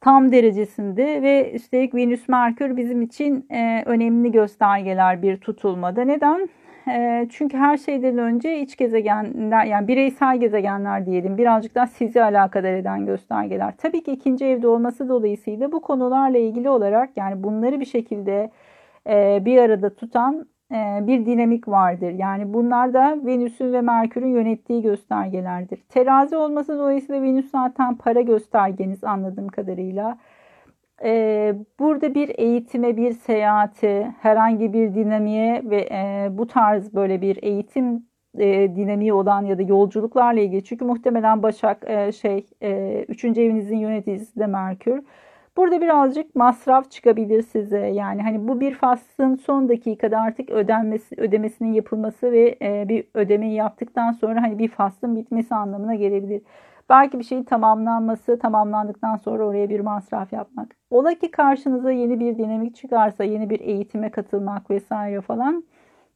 [0.00, 6.02] Tam derecesinde ve üstelik Venüs Merkür bizim için e, önemli göstergeler bir tutulmada.
[6.04, 6.48] Neden?
[6.90, 12.72] E, çünkü her şeyden önce iç gezegenler yani bireysel gezegenler diyelim birazcık daha sizi alakadar
[12.72, 13.74] eden göstergeler.
[13.78, 18.50] Tabii ki ikinci evde olması dolayısıyla bu konularla ilgili olarak yani bunları bir şekilde
[19.08, 20.46] e, bir arada tutan
[21.06, 22.10] bir dinamik vardır.
[22.10, 25.80] Yani bunlar da Venüs'ün ve Merkür'ün yönettiği göstergelerdir.
[25.88, 30.18] Terazi olması dolayısıyla Venüs zaten para göstergeniz anladığım kadarıyla.
[31.04, 37.42] E, burada bir eğitime, bir seyahate, herhangi bir dinamiğe ve e, bu tarz böyle bir
[37.42, 38.08] eğitim
[38.76, 40.64] dinamiği olan ya da yolculuklarla ilgili.
[40.64, 42.46] Çünkü muhtemelen Başak şey
[43.08, 43.24] 3.
[43.24, 45.02] evinizin yöneticisi de Merkür.
[45.58, 47.78] Burada birazcık masraf çıkabilir size.
[47.78, 53.54] Yani hani bu bir faslın son dakikada artık ödenmesi, ödemesinin yapılması ve e, bir ödemeyi
[53.54, 56.42] yaptıktan sonra hani bir faslın bitmesi anlamına gelebilir.
[56.88, 60.76] Belki bir şeyin tamamlanması, tamamlandıktan sonra oraya bir masraf yapmak.
[60.90, 65.64] Ola ki karşınıza yeni bir dinamik çıkarsa, yeni bir eğitime katılmak vesaire falan.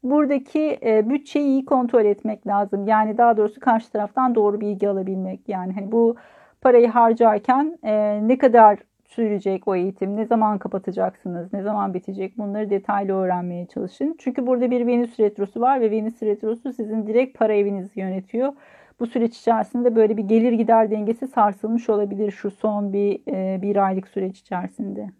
[0.02, 2.86] Buradaki e, bütçeyi iyi kontrol etmek lazım.
[2.86, 5.48] Yani daha doğrusu karşı taraftan doğru bilgi alabilmek.
[5.48, 6.16] Yani hani bu
[6.60, 8.78] parayı harcarken e, ne kadar
[9.14, 10.16] sürecek o eğitim?
[10.16, 11.52] Ne zaman kapatacaksınız?
[11.52, 12.38] Ne zaman bitecek?
[12.38, 14.16] Bunları detaylı öğrenmeye çalışın.
[14.18, 18.52] Çünkü burada bir Venüs retrosu var ve Venüs retrosu sizin direkt para evinizi yönetiyor.
[19.00, 23.76] Bu süreç içerisinde böyle bir gelir gider dengesi sarsılmış olabilir şu son bir, e, bir
[23.86, 25.10] aylık süreç içerisinde.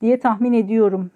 [0.00, 1.10] Diye tahmin ediyorum.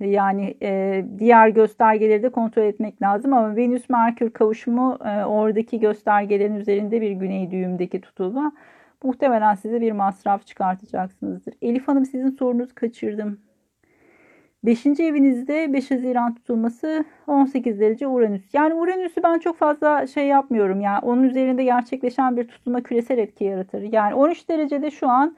[0.00, 6.54] Yani e, diğer göstergeleri de kontrol etmek lazım ama Venüs Merkür kavuşumu e, oradaki göstergelerin
[6.54, 8.52] üzerinde bir güney düğümdeki tutulma
[9.04, 11.54] muhtemelen size bir masraf çıkartacaksınızdır.
[11.62, 13.40] Elif Hanım sizin sorunuzu kaçırdım.
[14.64, 14.86] 5.
[14.86, 18.42] evinizde 5 Haziran tutulması 18 derece Uranüs.
[18.52, 20.80] Yani Uranüs'ü ben çok fazla şey yapmıyorum.
[20.80, 23.82] Yani onun üzerinde gerçekleşen bir tutulma küresel etki yaratır.
[23.92, 25.36] Yani 13 derecede şu an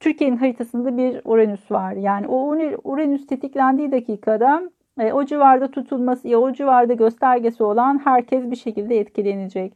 [0.00, 1.92] Türkiye'nin haritasında bir Uranüs var.
[1.92, 8.50] Yani o Uranüs tetiklendiği dakikada e, o civarda tutulması ya o civarda göstergesi olan herkes
[8.50, 9.72] bir şekilde etkilenecek.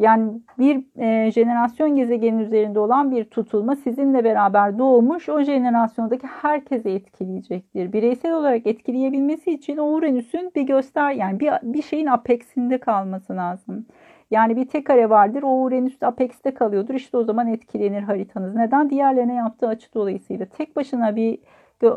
[0.00, 6.90] Yani bir e, jenerasyon gezegenin üzerinde olan bir tutulma sizinle beraber doğmuş o jenerasyondaki herkese
[6.90, 7.92] etkileyecektir.
[7.92, 13.86] Bireysel olarak etkileyebilmesi için o Uranüs'ün bir göster yani bir, bir şeyin apexinde kalması lazım.
[14.30, 15.42] Yani bir tek kare vardır.
[15.42, 16.94] O Uranüs apex'te kalıyordur.
[16.94, 18.54] İşte o zaman etkilenir haritanız.
[18.54, 18.90] Neden?
[18.90, 20.46] Diğerlerine yaptığı açı dolayısıyla.
[20.46, 21.38] Tek başına bir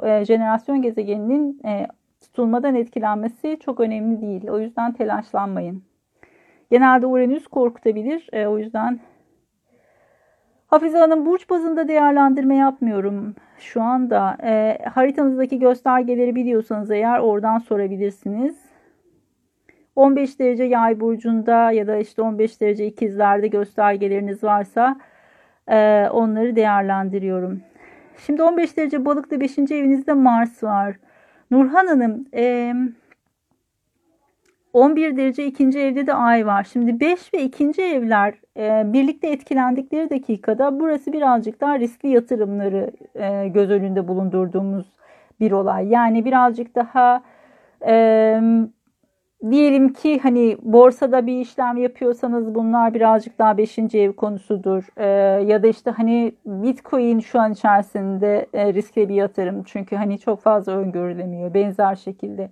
[0.03, 1.87] e, jenerasyon gezegeninin e,
[2.21, 4.49] tutulmadan etkilenmesi çok önemli değil.
[4.49, 5.92] O yüzden telaşlanmayın.
[6.73, 8.29] Genelde Uranüs korkutabilir.
[8.31, 8.99] E, o yüzden
[10.67, 14.37] Hafize Hanım burç bazında değerlendirme yapmıyorum şu anda.
[14.43, 18.55] E, haritanızdaki göstergeleri biliyorsanız eğer oradan sorabilirsiniz.
[19.95, 24.99] 15 derece yay burcunda ya da işte 15 derece ikizlerde göstergeleriniz varsa
[25.67, 27.61] e, onları değerlendiriyorum.
[28.17, 29.57] Şimdi 15 derece balıkta 5.
[29.57, 30.95] evinizde Mars var.
[31.51, 32.73] Nurhan Hanım e,
[34.73, 36.67] 11 derece ikinci evde de ay var.
[36.73, 43.47] Şimdi 5 ve ikinci evler e, birlikte etkilendikleri dakikada burası birazcık daha riskli yatırımları e,
[43.47, 44.85] göz önünde bulundurduğumuz
[45.39, 45.87] bir olay.
[45.87, 47.23] Yani birazcık daha
[47.87, 48.39] e,
[49.51, 53.77] diyelim ki hani borsada bir işlem yapıyorsanız bunlar birazcık daha 5.
[53.95, 54.83] ev konusudur.
[54.97, 55.05] Ee,
[55.43, 59.63] ya da işte hani Bitcoin şu an içerisinde e, riskli bir yatırım.
[59.63, 62.49] Çünkü hani çok fazla öngörülemiyor benzer şekilde.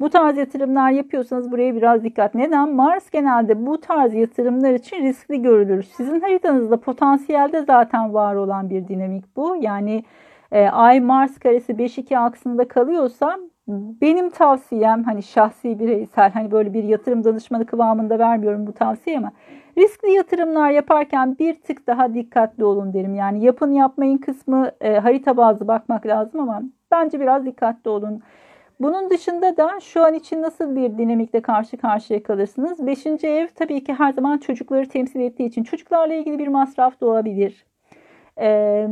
[0.00, 2.34] Bu tarz yatırımlar yapıyorsanız buraya biraz dikkat.
[2.34, 2.74] Neden?
[2.74, 5.82] Mars genelde bu tarz yatırımlar için riskli görülür.
[5.82, 9.56] Sizin haritanızda potansiyelde zaten var olan bir dinamik bu.
[9.60, 10.04] Yani
[10.52, 16.84] e, Ay Mars karesi 5-2 aksında kalıyorsa benim tavsiyem hani şahsi bireysel hani böyle bir
[16.84, 19.32] yatırım danışmanı kıvamında vermiyorum bu tavsiye ama
[19.78, 23.14] riskli yatırımlar yaparken bir tık daha dikkatli olun derim.
[23.14, 28.22] Yani yapın yapmayın kısmı e, harita bazlı bakmak lazım ama bence biraz dikkatli olun.
[28.80, 32.86] Bunun dışında da şu an için nasıl bir dinamikle karşı karşıya kalırsınız?
[32.86, 37.06] Beşinci ev tabii ki her zaman çocukları temsil ettiği için çocuklarla ilgili bir masraf da
[37.06, 37.66] olabilir.
[38.40, 38.88] Ee,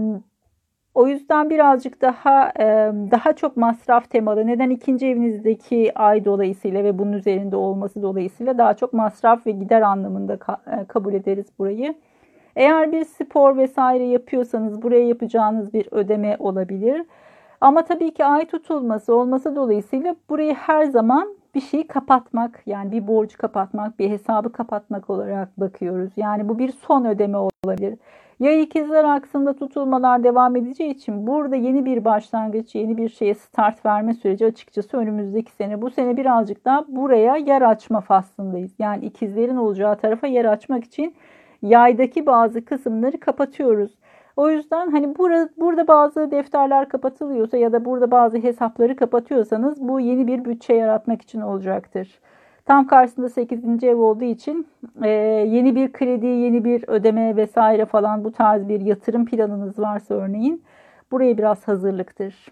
[0.94, 2.64] o yüzden birazcık daha e,
[3.11, 4.47] daha çok masraf temalı.
[4.47, 9.83] Neden ikinci evinizdeki ay dolayısıyla ve bunun üzerinde olması dolayısıyla daha çok masraf ve gider
[9.83, 11.94] anlamında e, kabul ederiz burayı.
[12.57, 17.03] Eğer bir spor vesaire yapıyorsanız buraya yapacağınız bir ödeme olabilir.
[17.64, 23.07] Ama tabii ki ay tutulması olması dolayısıyla burayı her zaman bir şeyi kapatmak yani bir
[23.07, 26.12] borcu kapatmak, bir hesabı kapatmak olarak bakıyoruz.
[26.16, 27.98] Yani bu bir son ödeme olabilir.
[28.40, 33.87] Ya ikizler aksında tutulmalar devam edeceği için burada yeni bir başlangıç, yeni bir şeye start
[33.87, 35.83] verme süreci açıkçası önümüzdeki sene.
[35.83, 38.72] Bu sene birazcık daha buraya yer açma faslındayız.
[38.79, 41.14] Yani ikizlerin olacağı tarafa yer açmak için
[41.62, 43.90] yaydaki bazı kısımları kapatıyoruz.
[44.37, 50.01] O yüzden hani burada, burada bazı defterler kapatılıyorsa ya da burada bazı hesapları kapatıyorsanız bu
[50.01, 52.20] yeni bir bütçe yaratmak için olacaktır.
[52.64, 53.85] Tam karşısında 8.
[53.85, 54.66] ev olduğu için
[55.03, 55.09] e,
[55.49, 60.62] yeni bir kredi, yeni bir ödeme vesaire falan bu tarz bir yatırım planınız varsa örneğin
[61.11, 62.47] buraya biraz hazırlıktır.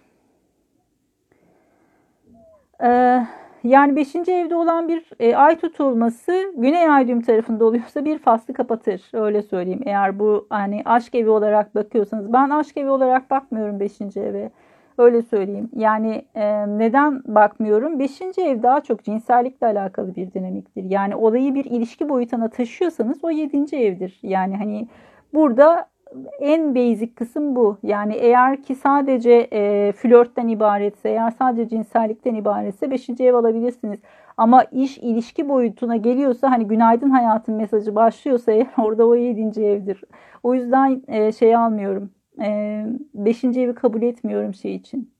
[2.82, 3.26] Eee
[3.64, 4.16] yani 5.
[4.16, 9.02] evde olan bir e, ay tutulması Güney ay düğüm tarafında oluyorsa bir faslı kapatır.
[9.12, 9.82] Öyle söyleyeyim.
[9.86, 12.32] Eğer bu hani aşk evi olarak bakıyorsanız.
[12.32, 14.00] Ben aşk evi olarak bakmıyorum 5.
[14.16, 14.50] eve.
[14.98, 15.70] Öyle söyleyeyim.
[15.76, 17.98] Yani e, neden bakmıyorum?
[17.98, 18.20] 5.
[18.38, 20.84] ev daha çok cinsellikle alakalı bir dinamiktir.
[20.84, 23.76] Yani olayı bir ilişki boyutuna taşıyorsanız o 7.
[23.76, 24.18] evdir.
[24.22, 24.88] Yani hani
[25.34, 25.91] burada
[26.40, 27.78] en basic kısım bu.
[27.82, 33.10] Yani eğer ki sadece e, flörtten ibaretse, eğer sadece cinsellikten ibaretse 5.
[33.20, 34.00] ev alabilirsiniz.
[34.36, 39.64] Ama iş ilişki boyutuna geliyorsa hani günaydın hayatın mesajı başlıyorsa eğer orada o 7.
[39.64, 40.04] evdir.
[40.42, 42.10] O yüzden e, şey almıyorum.
[42.38, 43.44] 5.
[43.44, 45.10] E, evi kabul etmiyorum şey için.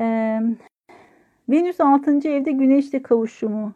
[0.00, 0.04] E,
[1.48, 2.28] Venüs 6.
[2.28, 3.72] evde güneşle kavuşumu.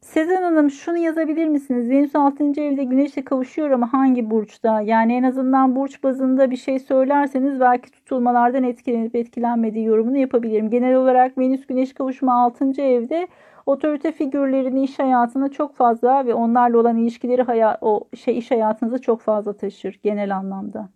[0.00, 1.90] Sezen Hanım şunu yazabilir misiniz?
[1.90, 2.44] Venüs 6.
[2.44, 4.80] evde güneşle kavuşuyor ama hangi burçta?
[4.80, 10.70] Yani en azından burç bazında bir şey söylerseniz belki tutulmalardan etkilenip etkilenmediği yorumunu yapabilirim.
[10.70, 12.82] Genel olarak Venüs güneş kavuşumu 6.
[12.82, 13.28] evde
[13.66, 18.98] otorite figürlerini iş hayatına çok fazla ve onlarla olan ilişkileri hayat, o şey iş hayatınıza
[18.98, 20.88] çok fazla taşır genel anlamda.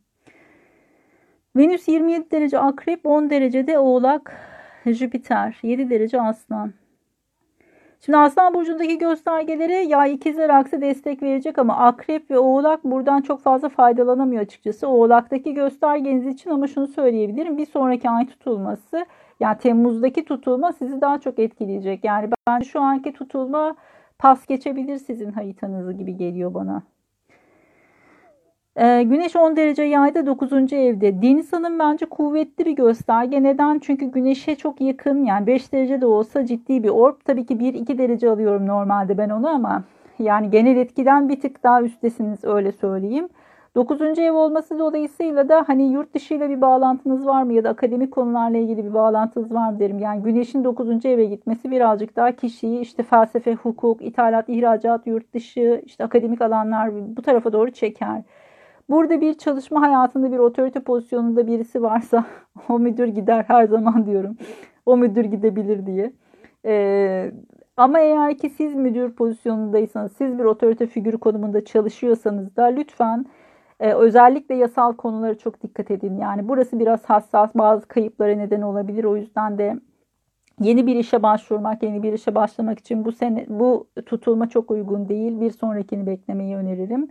[1.56, 4.36] Venüs 27 derece akrep, 10 derecede oğlak,
[4.86, 6.72] Jüpiter, 7 derece aslan.
[8.00, 13.40] Şimdi Aslan Burcu'ndaki göstergelere yay ikizler aksi destek verecek ama Akrep ve Oğlak buradan çok
[13.40, 14.88] fazla faydalanamıyor açıkçası.
[14.88, 17.58] Oğlak'taki göstergeniz için ama şunu söyleyebilirim.
[17.58, 19.06] Bir sonraki ay tutulması
[19.40, 22.04] yani Temmuz'daki tutulma sizi daha çok etkileyecek.
[22.04, 23.76] Yani ben şu anki tutulma
[24.18, 26.82] pas geçebilir sizin haritanızı gibi geliyor bana.
[28.80, 30.72] Ee, güneş 10 derece yayda 9.
[30.72, 31.22] evde.
[31.22, 33.42] Deniz Hanım bence kuvvetli bir gösterge.
[33.42, 33.78] Neden?
[33.78, 37.14] Çünkü güneşe çok yakın yani 5 derece de olsa ciddi bir orb.
[37.24, 39.82] Tabii ki 1-2 derece alıyorum normalde ben onu ama
[40.18, 43.28] yani genel etkiden bir tık daha üstesiniz öyle söyleyeyim.
[43.74, 44.18] 9.
[44.18, 48.12] ev olması dolayısıyla da hani yurt dışı ile bir bağlantınız var mı ya da akademik
[48.12, 49.98] konularla ilgili bir bağlantınız var mı derim.
[49.98, 51.06] Yani güneşin 9.
[51.06, 57.16] eve gitmesi birazcık daha kişiyi işte felsefe, hukuk, ithalat, ihracat, yurt dışı, işte akademik alanlar
[57.16, 58.22] bu tarafa doğru çeker.
[58.88, 62.24] Burada bir çalışma hayatında bir otorite pozisyonunda birisi varsa
[62.68, 64.36] o müdür gider her zaman diyorum.
[64.86, 66.12] O müdür gidebilir diye.
[66.64, 67.32] Ee,
[67.76, 73.26] ama eğer ki siz müdür pozisyonundaysanız, siz bir otorite figürü konumunda çalışıyorsanız da lütfen
[73.80, 76.18] e, özellikle yasal konulara çok dikkat edin.
[76.18, 79.04] Yani burası biraz hassas, bazı kayıplara neden olabilir.
[79.04, 79.80] O yüzden de
[80.60, 85.08] yeni bir işe başvurmak, yeni bir işe başlamak için bu sene bu tutulma çok uygun
[85.08, 85.40] değil.
[85.40, 87.08] Bir sonrakini beklemeyi öneririm.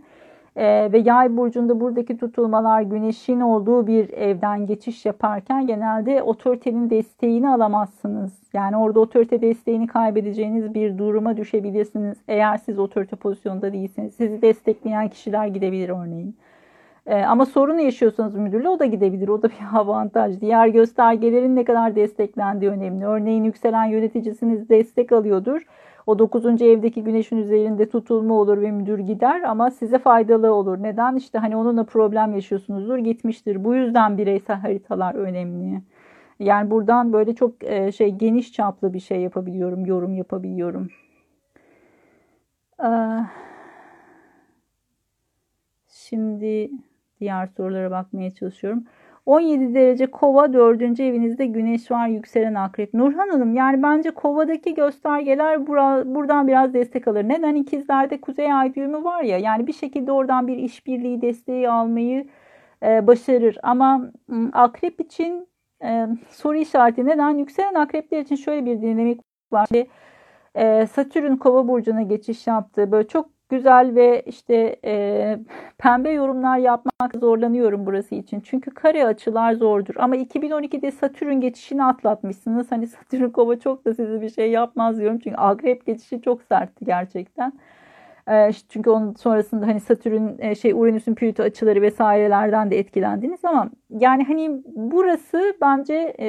[0.56, 7.48] Ee, ve yay burcunda buradaki tutulmalar güneşin olduğu bir evden geçiş yaparken genelde otoritenin desteğini
[7.48, 8.38] alamazsınız.
[8.52, 12.18] Yani orada otorite desteğini kaybedeceğiniz bir duruma düşebilirsiniz.
[12.28, 14.14] Eğer siz otorite pozisyonda değilsiniz.
[14.14, 16.36] Sizi destekleyen kişiler gidebilir örneğin.
[17.06, 19.28] E, ama sorun yaşıyorsanız müdürle o da gidebilir.
[19.28, 20.40] O da bir avantaj.
[20.40, 23.06] Diğer göstergelerin ne kadar desteklendiği önemli.
[23.06, 25.62] Örneğin yükselen yöneticisiniz destek alıyordur.
[26.08, 26.62] O 9.
[26.62, 30.82] evdeki güneşin üzerinde tutulma olur ve müdür gider ama size faydalı olur.
[30.82, 31.16] Neden?
[31.16, 33.64] İşte hani onunla problem yaşıyorsunuzdur gitmiştir.
[33.64, 35.82] Bu yüzden bireysel haritalar önemli.
[36.38, 40.88] Yani buradan böyle çok e, şey geniş çaplı bir şey yapabiliyorum, yorum yapabiliyorum.
[45.88, 46.70] Şimdi
[47.20, 48.84] diğer sorulara bakmaya çalışıyorum.
[49.28, 51.00] 17 derece kova 4.
[51.00, 52.94] evinizde güneş var yükselen akrep.
[52.94, 57.28] Nurhan Hanım yani bence kovadaki göstergeler bura, buradan biraz destek alır.
[57.28, 62.26] Neden ikizlerde kuzey ay düğümü var ya yani bir şekilde oradan bir işbirliği desteği almayı
[62.82, 63.58] e, başarır.
[63.62, 64.12] Ama
[64.52, 65.48] akrep için
[65.84, 67.30] e, soru işareti neden?
[67.30, 69.20] Yükselen akrepler için şöyle bir dinamik
[69.52, 69.68] var.
[70.54, 72.92] E, Satürn kova burcuna geçiş yaptı.
[72.92, 75.38] Böyle çok güzel ve işte e,
[75.78, 78.40] pembe yorumlar yapmak zorlanıyorum burası için.
[78.40, 79.94] Çünkü kare açılar zordur.
[79.98, 82.72] Ama 2012'de Satürn geçişini atlatmışsınız.
[82.72, 85.18] Hani Satürn kova çok da size bir şey yapmaz diyorum.
[85.18, 87.52] Çünkü akrep geçişi çok sertti gerçekten.
[88.30, 93.70] Ee, çünkü onun sonrasında hani Satürn e, şey Uranüs'ün Plüto açıları vesairelerden de etkilendiniz ama
[93.90, 96.28] yani hani burası bence e,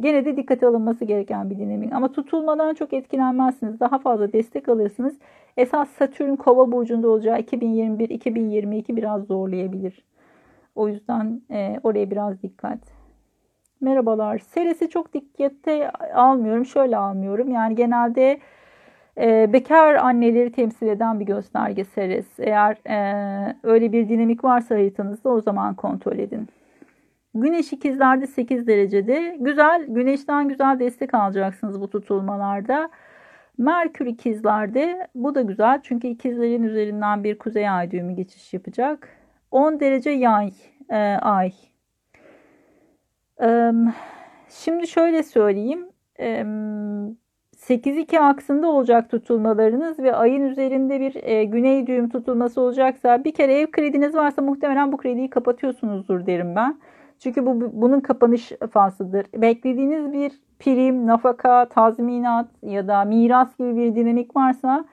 [0.00, 1.92] gene de dikkate alınması gereken bir dinamik.
[1.92, 3.80] Ama tutulmadan çok etkilenmezsiniz.
[3.80, 5.18] Daha fazla destek alırsınız.
[5.56, 10.04] Esas Satürn Kova burcunda olacağı 2021-2022 biraz zorlayabilir.
[10.74, 12.78] O yüzden e, oraya biraz dikkat.
[13.80, 14.38] Merhabalar.
[14.38, 16.66] Seres'i çok dikkate almıyorum.
[16.66, 17.50] Şöyle almıyorum.
[17.50, 18.40] Yani genelde
[19.18, 22.26] e, bekar anneleri temsil eden bir gösterge Seres.
[22.38, 26.48] Eğer e, öyle bir dinamik varsa haritanızda o zaman kontrol edin.
[27.34, 29.36] Güneş ikizlerde 8 derecede.
[29.40, 32.90] Güzel, güneşten güzel destek alacaksınız bu tutulmalarda.
[33.58, 39.08] Merkür ikizlerde bu da güzel çünkü ikizlerin üzerinden bir kuzey ay düğümü geçiş yapacak.
[39.50, 40.52] 10 derece yay
[40.90, 41.52] e, ay.
[43.42, 43.72] E,
[44.48, 45.88] şimdi şöyle söyleyeyim.
[46.20, 46.44] E,
[47.60, 53.60] 8-2 aksında olacak tutulmalarınız ve ayın üzerinde bir e, güney düğüm tutulması olacaksa bir kere
[53.60, 56.78] ev krediniz varsa muhtemelen bu krediyi kapatıyorsunuzdur derim ben.
[57.18, 59.26] Çünkü bu bunun kapanış faslıdır.
[59.34, 64.84] Beklediğiniz bir prim, nafaka, tazminat ya da miras gibi bir dinamik varsa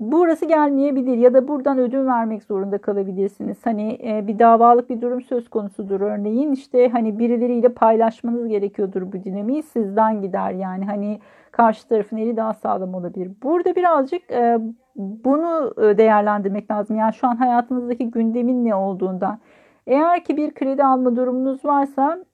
[0.00, 3.58] burası gelmeyebilir ya da buradan ödün vermek zorunda kalabilirsiniz.
[3.64, 9.24] Hani e, bir davalık bir durum söz konusudur örneğin işte hani birileriyle paylaşmanız gerekiyordur bu
[9.24, 11.18] dinamiği sizden gider yani hani
[11.52, 13.30] karşı tarafın eli daha sağlam olabilir.
[13.42, 14.58] Burada birazcık e,
[14.96, 16.96] bunu e, değerlendirmek lazım.
[16.96, 19.38] Yani şu an hayatınızdaki gündemin ne olduğundan.
[19.86, 22.24] Eğer ki bir kredi alma durumunuz varsa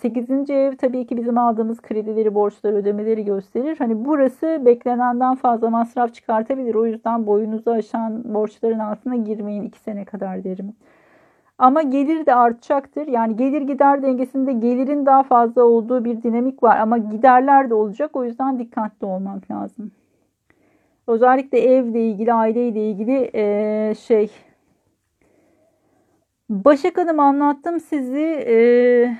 [0.00, 0.50] 8.
[0.50, 3.76] E, ev tabii ki bizim aldığımız kredileri, borçları, ödemeleri gösterir.
[3.78, 6.74] Hani burası beklenenden fazla masraf çıkartabilir.
[6.74, 10.74] O yüzden boyunuzu aşan borçların altına girmeyin 2 sene kadar derim.
[11.58, 13.06] Ama gelir de artacaktır.
[13.06, 16.78] Yani gelir gider dengesinde gelirin daha fazla olduğu bir dinamik var.
[16.78, 18.16] Ama giderler de olacak.
[18.16, 19.90] O yüzden dikkatli olmak lazım.
[21.06, 24.30] Özellikle evle ilgili, aileyle ilgili e, şey
[26.50, 28.44] Başak Hanım anlattım sizi.
[28.46, 29.16] Ee,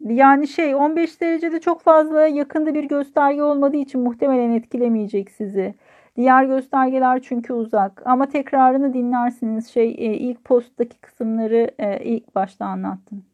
[0.00, 5.74] yani şey 15 derecede çok fazla yakında bir gösterge olmadığı için muhtemelen etkilemeyecek sizi.
[6.18, 8.02] Diğer göstergeler çünkü uzak.
[8.04, 9.68] Ama tekrarını dinlersiniz.
[9.68, 13.24] Şey e, ilk posttaki kısımları e, ilk başta anlattım.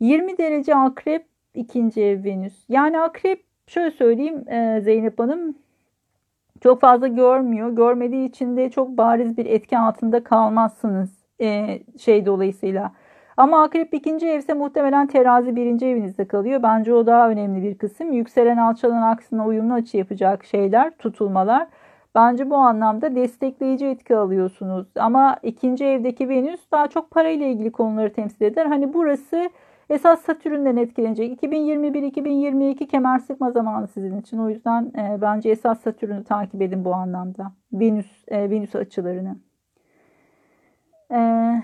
[0.00, 2.64] 20 derece akrep ikinci ev Venüs.
[2.68, 5.54] Yani akrep şöyle söyleyeyim e, Zeynep Hanım
[6.60, 7.70] çok fazla görmüyor.
[7.70, 11.10] Görmediği için de çok bariz bir etki altında kalmazsınız
[11.98, 12.92] şey dolayısıyla.
[13.40, 16.62] Ama akrep ikinci evse muhtemelen terazi birinci evinizde kalıyor.
[16.62, 18.12] Bence o daha önemli bir kısım.
[18.12, 21.68] Yükselen alçalan aksına uyumlu açı yapacak şeyler, tutulmalar.
[22.14, 24.86] Bence bu anlamda destekleyici etki alıyorsunuz.
[24.98, 28.66] Ama ikinci evdeki Venüs daha çok parayla ilgili konuları temsil eder.
[28.66, 29.50] Hani burası
[29.90, 31.42] esas Satürn'den etkilenecek.
[31.42, 34.38] 2021-2022 kemer sıkma zamanı sizin için.
[34.38, 37.52] O yüzden e, bence esas Satürn'ü takip edin bu anlamda.
[37.72, 39.36] Venüs, e, Venüs açılarını.
[41.12, 41.62] Ee,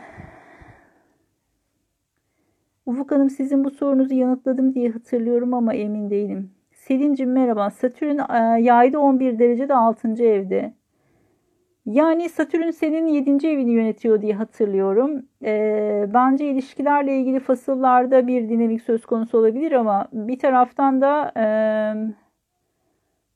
[2.86, 6.50] Ufuk Hanım sizin bu sorunuzu yanıtladım diye hatırlıyorum ama emin değilim.
[6.72, 7.70] Selin'cim merhaba.
[7.70, 10.08] Satürn e, yayda 11 derecede 6.
[10.08, 10.74] evde.
[11.86, 13.48] Yani Satürn senin 7.
[13.48, 15.26] evini yönetiyor diye hatırlıyorum.
[15.44, 21.46] E, bence ilişkilerle ilgili fasıllarda bir dinamik söz konusu olabilir ama bir taraftan da e,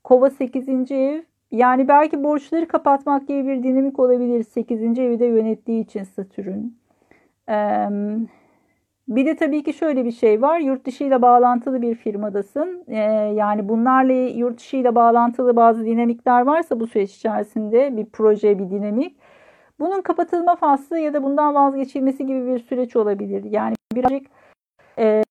[0.05, 0.93] Kova 8.
[0.93, 4.99] ev yani belki borçları kapatmak gibi bir dinamik olabilir 8.
[4.99, 6.63] evi de yönettiği için Satürn.
[9.11, 10.59] Bir de tabii ki şöyle bir şey var.
[10.59, 12.85] Yurt dışı ile bağlantılı bir firmadasın.
[13.35, 18.71] Yani bunlarla yurt dışı ile bağlantılı bazı dinamikler varsa bu süreç içerisinde bir proje, bir
[18.71, 19.17] dinamik.
[19.81, 23.45] Bunun kapatılma faslı ya da bundan vazgeçilmesi gibi bir süreç olabilir.
[23.45, 24.27] Yani birazcık
[24.99, 25.23] e,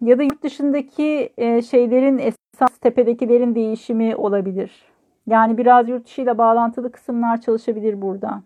[0.00, 4.84] ya da yurt dışındaki e, şeylerin esas tepedekilerin değişimi olabilir.
[5.26, 8.42] Yani biraz yurt dışıyla bağlantılı kısımlar çalışabilir burada.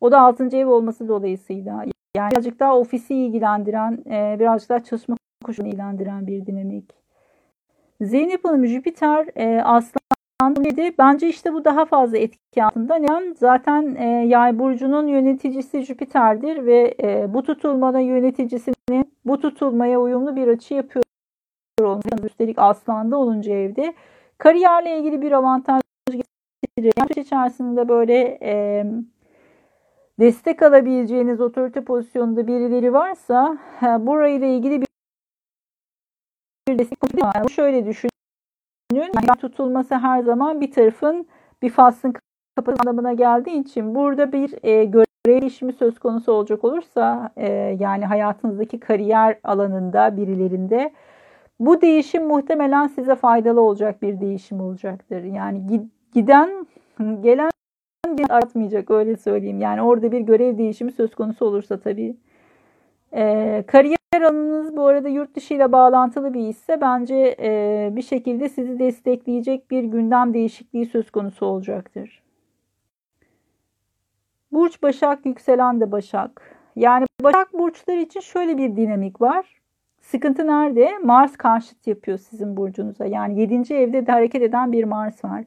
[0.00, 0.56] O da 6.
[0.56, 1.84] ev olması dolayısıyla.
[2.16, 6.94] Yani birazcık daha ofisi ilgilendiren, e, birazcık daha çalışma koşulunu ilgilendiren bir dinamik.
[8.00, 10.94] Zeynep Hanım Jüpiter e, Aslan dedi.
[10.98, 12.94] Bence işte bu daha fazla etki altında.
[12.94, 13.34] Neden?
[13.38, 20.48] Zaten e, yay burcunun yöneticisi Jüpiter'dir ve e, bu tutulmanın yöneticisinin bu tutulmaya uyumlu bir
[20.48, 21.04] açı yapıyor.
[22.24, 23.42] Üstelik Aslan'da 10.
[23.42, 23.94] evde.
[24.38, 25.80] Kariyerle ilgili bir avantaj
[27.16, 28.84] içerisinde böyle e,
[30.20, 37.48] destek alabileceğiniz otorite pozisyonunda birileri varsa burayla ilgili bir destek var.
[37.48, 38.10] Şöyle düşünün.
[38.92, 41.26] Yani tutulması her zaman bir tarafın
[41.62, 42.14] bir faslın
[42.56, 48.06] kapatılması anlamına geldiği için burada bir e, görev değişimi söz konusu olacak olursa e, yani
[48.06, 50.92] hayatınızdaki kariyer alanında birilerinde
[51.60, 55.22] bu değişim muhtemelen size faydalı olacak bir değişim olacaktır.
[55.22, 55.82] Yani
[56.14, 56.66] giden
[57.20, 57.50] gelen
[58.30, 59.60] artmayacak öyle söyleyeyim.
[59.60, 62.16] Yani orada bir görev değişimi söz konusu olursa tabii.
[63.12, 68.48] E, kariyer alanınız bu arada yurt dışı ile bağlantılı bir ise bence e, bir şekilde
[68.48, 72.22] sizi destekleyecek bir gündem değişikliği söz konusu olacaktır.
[74.52, 76.56] Burç Başak, yükselen de Başak.
[76.76, 79.60] Yani Başak burçları için şöyle bir dinamik var.
[80.00, 80.98] Sıkıntı nerede?
[80.98, 83.06] Mars karşıt yapıyor sizin burcunuza.
[83.06, 83.74] Yani 7.
[83.74, 85.44] evde de hareket eden bir Mars var.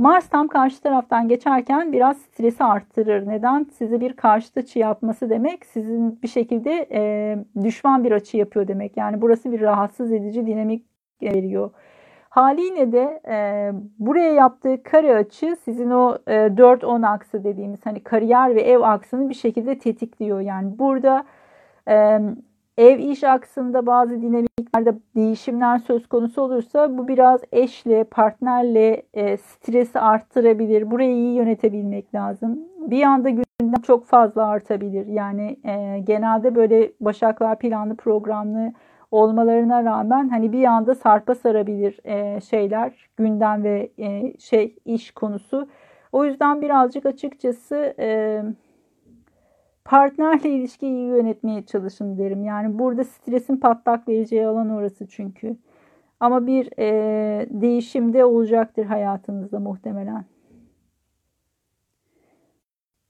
[0.00, 3.26] Mars tam karşı taraftan geçerken biraz stresi arttırır.
[3.26, 3.66] Neden?
[3.72, 8.96] Size bir karşıt açı yapması demek sizin bir şekilde e, düşman bir açı yapıyor demek.
[8.96, 10.84] Yani burası bir rahatsız edici dinamik
[11.22, 11.70] veriyor.
[12.28, 18.54] Haliyle de e, buraya yaptığı kare açı sizin o e, 4-10 aksı dediğimiz hani kariyer
[18.54, 20.40] ve ev aksını bir şekilde tetikliyor.
[20.40, 21.24] Yani burada
[21.88, 22.20] e,
[22.80, 30.00] ev iş aksında bazı dinamiklerde değişimler söz konusu olursa bu biraz eşle, partnerle e, stresi
[30.00, 30.90] arttırabilir.
[30.90, 32.58] Burayı iyi yönetebilmek lazım.
[32.78, 35.06] Bir anda gündem çok fazla artabilir.
[35.06, 38.72] Yani e, genelde böyle başaklar planlı programlı
[39.10, 45.68] olmalarına rağmen hani bir anda sarpa sarabilir e, şeyler, gündem ve e, şey iş konusu.
[46.12, 48.42] O yüzden birazcık açıkçası e,
[49.84, 52.44] partnerle ilişkiyi yönetmeye çalışın derim.
[52.44, 55.56] Yani burada stresin patlak vereceği alan orası çünkü.
[56.20, 60.24] Ama bir e, değişim de olacaktır hayatınızda muhtemelen.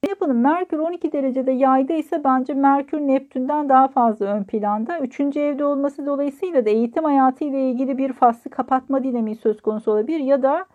[0.09, 0.41] Yapalım.
[0.41, 4.99] Merkür 12 derecede yayda ise bence Merkür Neptün'den daha fazla ön planda.
[4.99, 9.93] Üçüncü evde olması dolayısıyla da eğitim hayatı ile ilgili bir faslı kapatma dinamiği söz konusu
[9.93, 10.19] olabilir.
[10.19, 10.67] Ya da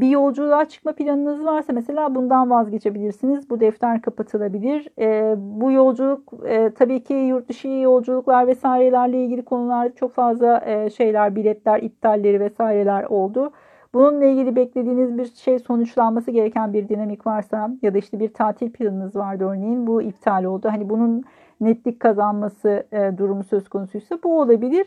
[0.00, 3.50] bir yolculuğa çıkma planınız varsa mesela bundan vazgeçebilirsiniz.
[3.50, 4.88] Bu defter kapatılabilir.
[4.98, 10.90] Ee, bu yolculuk e, tabii ki yurt dışı yolculuklar vesairelerle ilgili konularda çok fazla e,
[10.90, 13.52] şeyler, biletler, iptalleri vesaireler oldu.
[13.94, 18.70] Bununla ilgili beklediğiniz bir şey sonuçlanması gereken bir dinamik varsa ya da işte bir tatil
[18.72, 20.68] planınız vardı örneğin bu iptal oldu.
[20.70, 21.24] Hani bunun
[21.60, 24.86] netlik kazanması e, durumu söz konusuysa bu olabilir.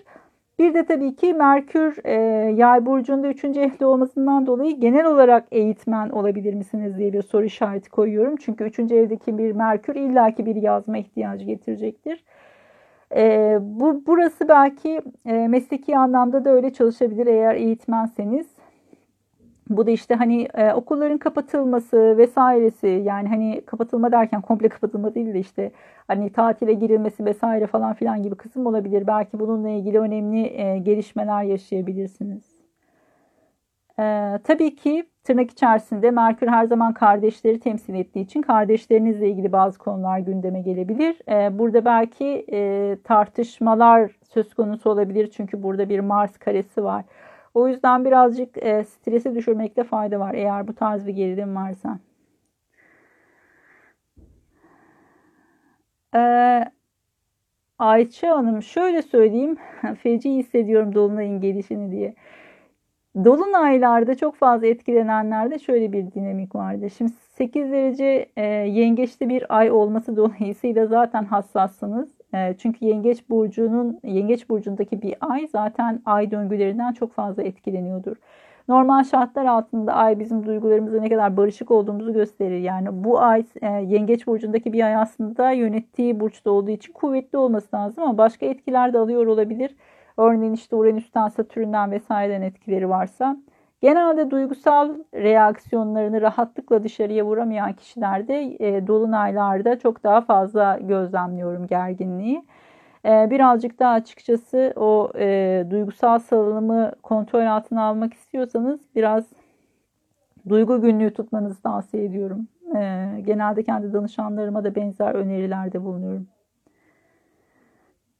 [0.60, 2.14] Bir de tabii ki Merkür e,
[2.56, 3.44] yay burcunda 3.
[3.44, 8.36] evde olmasından dolayı genel olarak eğitmen olabilir misiniz diye bir soru işareti koyuyorum.
[8.36, 8.80] Çünkü 3.
[8.80, 12.24] evdeki bir Merkür illaki bir yazma ihtiyacı getirecektir.
[13.16, 18.48] E, bu Burası belki e, mesleki anlamda da öyle çalışabilir eğer eğitmenseniz.
[19.70, 25.34] Bu da işte hani e, okulların kapatılması vesairesi yani hani kapatılma derken komple kapatılma değil
[25.34, 25.72] de işte
[26.08, 29.08] hani tatile girilmesi vesaire falan filan gibi kısım olabilir.
[29.08, 32.44] Belki bununla ilgili önemli e, gelişmeler yaşayabilirsiniz.
[34.00, 34.04] E,
[34.44, 40.20] tabii ki tırnak içerisinde Merkür her zaman kardeşleri temsil ettiği için kardeşlerinizle ilgili bazı konular
[40.20, 41.18] gündeme gelebilir.
[41.30, 47.06] E, burada belki e, tartışmalar söz konusu olabilir çünkü burada bir Mars karesi var.
[47.54, 52.00] O yüzden birazcık e, stresi düşürmekte fayda var eğer bu tarz bir gerilim varsa.
[56.16, 56.66] Ee,
[57.80, 59.58] Ayça Hanım şöyle söyleyeyim.
[60.04, 62.16] Feci hissediyorum Dolunay'ın gelişini diye.
[63.26, 66.90] Dolunaylarda çok fazla etkilenenlerde şöyle bir dinamik vardı.
[66.90, 72.23] Şimdi 8 derece e, yengeçte bir ay olması dolayısıyla zaten hassassınız.
[72.34, 78.16] E, çünkü yengeç burcunun yengeç burcundaki bir ay zaten ay döngülerinden çok fazla etkileniyordur.
[78.68, 82.60] Normal şartlar altında ay bizim duygularımızla ne kadar barışık olduğumuzu gösterir.
[82.60, 87.76] Yani bu ay e, yengeç burcundaki bir ay aslında yönettiği burçta olduğu için kuvvetli olması
[87.76, 89.76] lazım ama başka etkiler de alıyor olabilir.
[90.18, 93.38] Örneğin işte Uranüs'ten, Satürn'den vesaireden etkileri varsa
[93.84, 102.44] Genelde duygusal reaksiyonlarını rahatlıkla dışarıya vuramayan kişilerde e, dolunaylarda çok daha fazla gözlemliyorum gerginliği.
[103.06, 109.26] E, birazcık daha açıkçası o e, duygusal salınımı kontrol altına almak istiyorsanız biraz
[110.50, 112.48] duygu günlüğü tutmanızı tavsiye ediyorum.
[112.76, 116.28] E, genelde kendi danışanlarıma da benzer önerilerde bulunuyorum.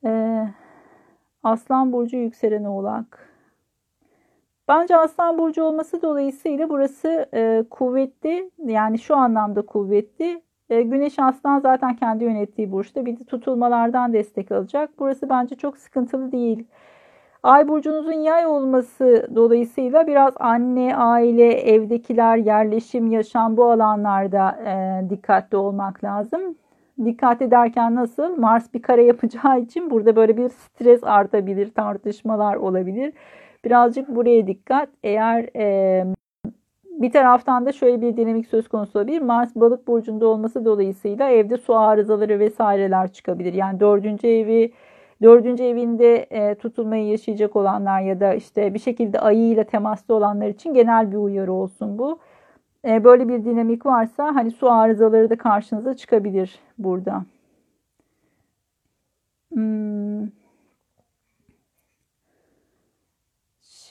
[0.06, 0.44] E,
[1.44, 3.33] Aslan Burcu yükselen oğlak.
[4.68, 8.52] Bence Aslan Burcu olması dolayısıyla burası e, kuvvetli.
[8.66, 10.42] Yani şu anlamda kuvvetli.
[10.70, 13.06] E, Güneş Aslan zaten kendi yönettiği burçta.
[13.06, 14.90] Bir de tutulmalardan destek alacak.
[15.00, 16.68] Burası bence çok sıkıntılı değil.
[17.44, 25.58] Ay burcunuzun yay olması dolayısıyla biraz anne, aile, evdekiler, yerleşim, yaşam bu alanlarda e, dikkatli
[25.58, 26.56] olmak lazım.
[27.06, 28.38] Dikkat ederken nasıl?
[28.38, 33.14] Mars bir kare yapacağı için burada böyle bir stres artabilir, tartışmalar olabilir.
[33.66, 34.90] Birazcık buraya dikkat.
[35.04, 36.06] Eğer e,
[36.86, 39.22] bir taraftan da şöyle bir dinamik söz konusu olabilir.
[39.22, 43.54] Mars balık burcunda olması dolayısıyla evde su arızaları vesaireler çıkabilir.
[43.54, 44.74] Yani dördüncü evi
[45.22, 50.74] dördüncü evinde e, tutulmayı yaşayacak olanlar ya da işte bir şekilde ayıyla temaslı olanlar için
[50.74, 52.20] genel bir uyarı olsun bu.
[52.86, 57.26] E, böyle bir dinamik varsa hani su arızaları da karşınıza çıkabilir burada.
[59.54, 60.43] Hmm.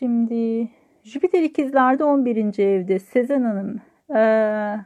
[0.03, 0.69] Şimdi
[1.03, 2.59] Jüpiter ikizlerde 11.
[2.59, 3.81] evde Sezen Hanım.
[4.15, 4.77] Ee,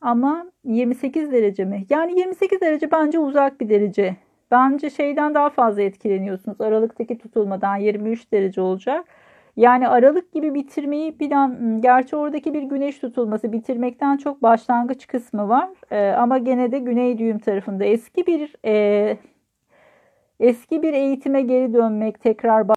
[0.00, 1.86] ama 28 derece mi?
[1.90, 4.16] Yani 28 derece bence uzak bir derece.
[4.50, 6.60] Bence şeyden daha fazla etkileniyorsunuz.
[6.60, 9.04] Aralıktaki tutulmadan 23 derece olacak.
[9.56, 15.70] Yani Aralık gibi bitirmeyi plan, gerçi oradaki bir güneş tutulması bitirmekten çok başlangıç kısmı var.
[15.90, 19.16] Ee, ama gene de güney düğüm tarafında eski bir e,
[20.40, 22.68] eski bir eğitime geri dönmek, tekrar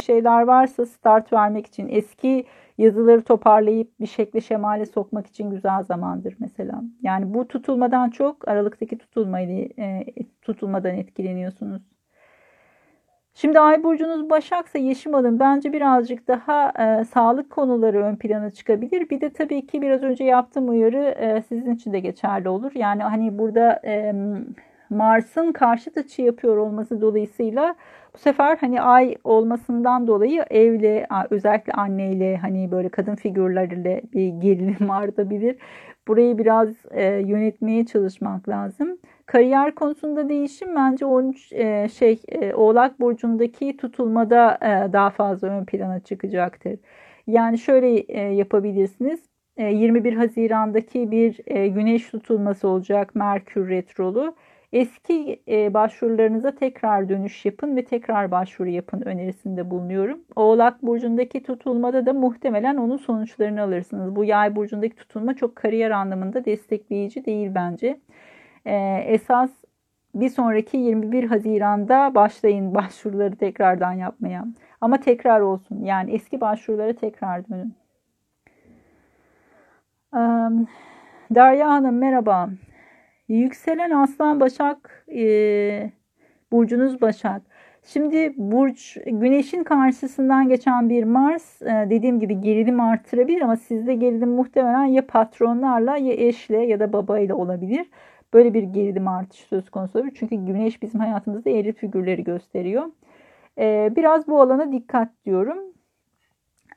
[0.00, 2.44] şeyler varsa start vermek için eski
[2.78, 6.82] yazıları toparlayıp bir şekli şemale sokmak için güzel zamandır mesela.
[7.02, 10.04] Yani bu tutulmadan çok aralıktaki tutulmayı e,
[10.42, 11.93] tutulmadan etkileniyorsunuz.
[13.36, 19.10] Şimdi ay burcunuz Başaksa Yeşim Hanım bence birazcık daha e, sağlık konuları ön plana çıkabilir.
[19.10, 22.72] Bir de tabii ki biraz önce yaptığım uyarı e, sizin için de geçerli olur.
[22.74, 24.14] Yani hani burada e,
[24.90, 27.74] Mars'ın karşıt açı yapıyor olması dolayısıyla
[28.14, 34.90] bu sefer hani ay olmasından dolayı evle özellikle anneyle hani böyle kadın figürleriyle bir gerilim
[34.90, 35.56] artabilir.
[36.08, 38.98] Burayı biraz e, yönetmeye çalışmak lazım.
[39.26, 45.64] Kariyer konusunda değişim bence 13 e, şey e, Oğlak burcundaki tutulmada e, daha fazla ön
[45.64, 46.78] plana çıkacaktır.
[47.26, 49.20] Yani şöyle e, yapabilirsiniz.
[49.58, 54.34] 21 e, Haziran'daki bir e, güneş tutulması olacak Merkür retrolu.
[54.72, 60.20] Eski e, başvurularınıza tekrar dönüş yapın ve tekrar başvuru yapın önerisinde bulunuyorum.
[60.36, 64.16] Oğlak burcundaki tutulmada da muhtemelen onun sonuçlarını alırsınız.
[64.16, 68.00] Bu yay burcundaki tutulma çok kariyer anlamında destekleyici değil bence.
[68.64, 69.50] E, esas
[70.14, 74.44] bir sonraki 21 Haziran'da başlayın başvuruları tekrardan yapmaya.
[74.80, 75.84] Ama tekrar olsun.
[75.84, 77.74] Yani eski başvurulara tekrar dönün.
[81.30, 82.50] Derya Hanım merhaba.
[83.28, 85.90] Yükselen Aslan Başak e,
[86.52, 87.42] burcunuz Başak.
[87.86, 94.30] Şimdi burç güneşin karşısından geçen bir Mars e, dediğim gibi gerilim artırabilir ama sizde gerilim
[94.30, 97.90] muhtemelen ya patronlarla ya eşle ya da babayla olabilir.
[98.34, 100.16] Böyle bir gerilim artışı söz konusu olabilir.
[100.20, 102.84] Çünkü güneş bizim hayatımızda eril figürleri gösteriyor.
[103.58, 105.58] E, biraz bu alana dikkat diyorum.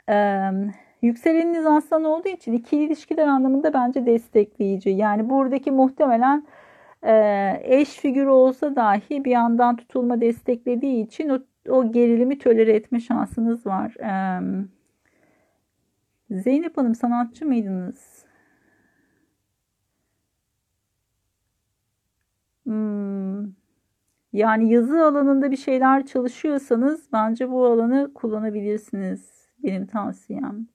[0.07, 4.89] Evet Yükseleniniz aslan olduğu için ikili ilişkiler anlamında bence destekleyici.
[4.89, 6.47] Yani buradaki muhtemelen
[7.03, 7.13] e,
[7.63, 11.39] eş figürü olsa dahi bir yandan tutulma desteklediği için o,
[11.69, 13.95] o gerilimi tölere etme şansınız var.
[13.95, 14.41] E,
[16.31, 18.16] Zeynep Hanım sanatçı mıydınız?
[22.68, 23.45] Hmm.
[24.34, 29.47] Yani yazı alanında bir şeyler çalışıyorsanız bence bu alanı kullanabilirsiniz.
[29.63, 30.68] Benim tavsiyem.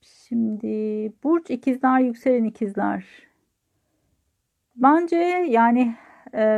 [0.00, 3.04] Şimdi burç ikizler yükselen ikizler.
[4.76, 5.16] Bence
[5.48, 5.94] yani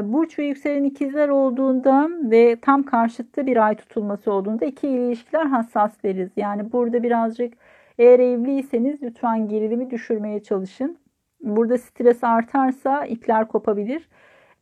[0.02, 6.04] burç ve yükselen ikizler olduğunda ve tam karşıtta bir ay tutulması olduğunda iki ilişkiler hassas
[6.04, 6.30] veririz.
[6.36, 7.54] Yani burada birazcık
[7.98, 10.98] eğer evliyseniz lütfen gerilimi düşürmeye çalışın.
[11.40, 14.08] Burada stres artarsa ipler kopabilir.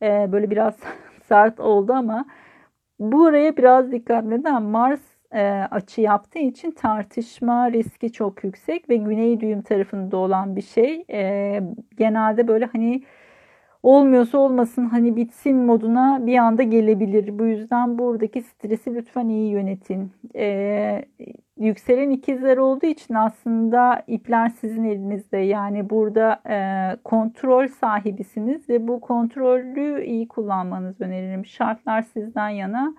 [0.01, 0.75] E, böyle biraz
[1.27, 2.25] sert oldu ama
[2.99, 4.63] Buraya biraz dikkat neden?
[4.63, 10.61] Mars e, açı yaptığı için tartışma riski çok yüksek ve güney düğüm tarafında olan bir
[10.61, 11.05] şey.
[11.09, 11.61] E,
[11.97, 13.03] genelde böyle hani
[13.83, 17.39] olmuyorsa olmasın hani bitsin moduna bir anda gelebilir.
[17.39, 20.11] Bu yüzden buradaki stresi lütfen iyi yönetin.
[20.35, 21.05] Ee,
[21.57, 25.37] yükselen ikizler olduğu için aslında ipler sizin elinizde.
[25.37, 26.57] Yani burada e,
[27.03, 31.45] kontrol sahibisiniz ve bu kontrolü iyi kullanmanız öneririm.
[31.45, 32.95] Şartlar sizden yana.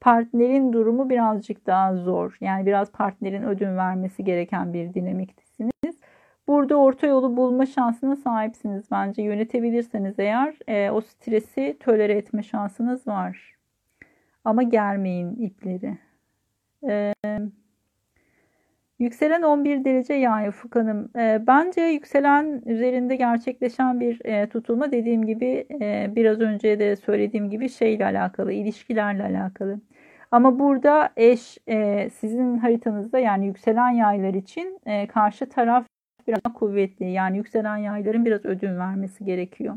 [0.00, 2.36] Partnerin durumu birazcık daha zor.
[2.40, 6.00] Yani biraz partnerin ödün vermesi gereken bir dinamiktesiniz.
[6.48, 9.22] Burada orta yolu bulma şansına sahipsiniz bence.
[9.22, 13.56] Yönetebilirseniz eğer e, o stresi tölere etme şansınız var.
[14.44, 15.98] Ama germeyin ipleri.
[16.88, 17.14] E,
[18.98, 21.10] yükselen 11 derece yay Ufuk Hanım.
[21.16, 27.50] E, bence yükselen üzerinde gerçekleşen bir e, tutulma dediğim gibi e, biraz önce de söylediğim
[27.50, 29.80] gibi şeyle alakalı, ilişkilerle alakalı.
[30.30, 35.86] Ama burada eş e, sizin haritanızda yani yükselen yaylar için e, karşı taraf
[36.28, 37.10] biraz kuvvetli.
[37.10, 39.76] Yani yükselen yayların biraz ödün vermesi gerekiyor.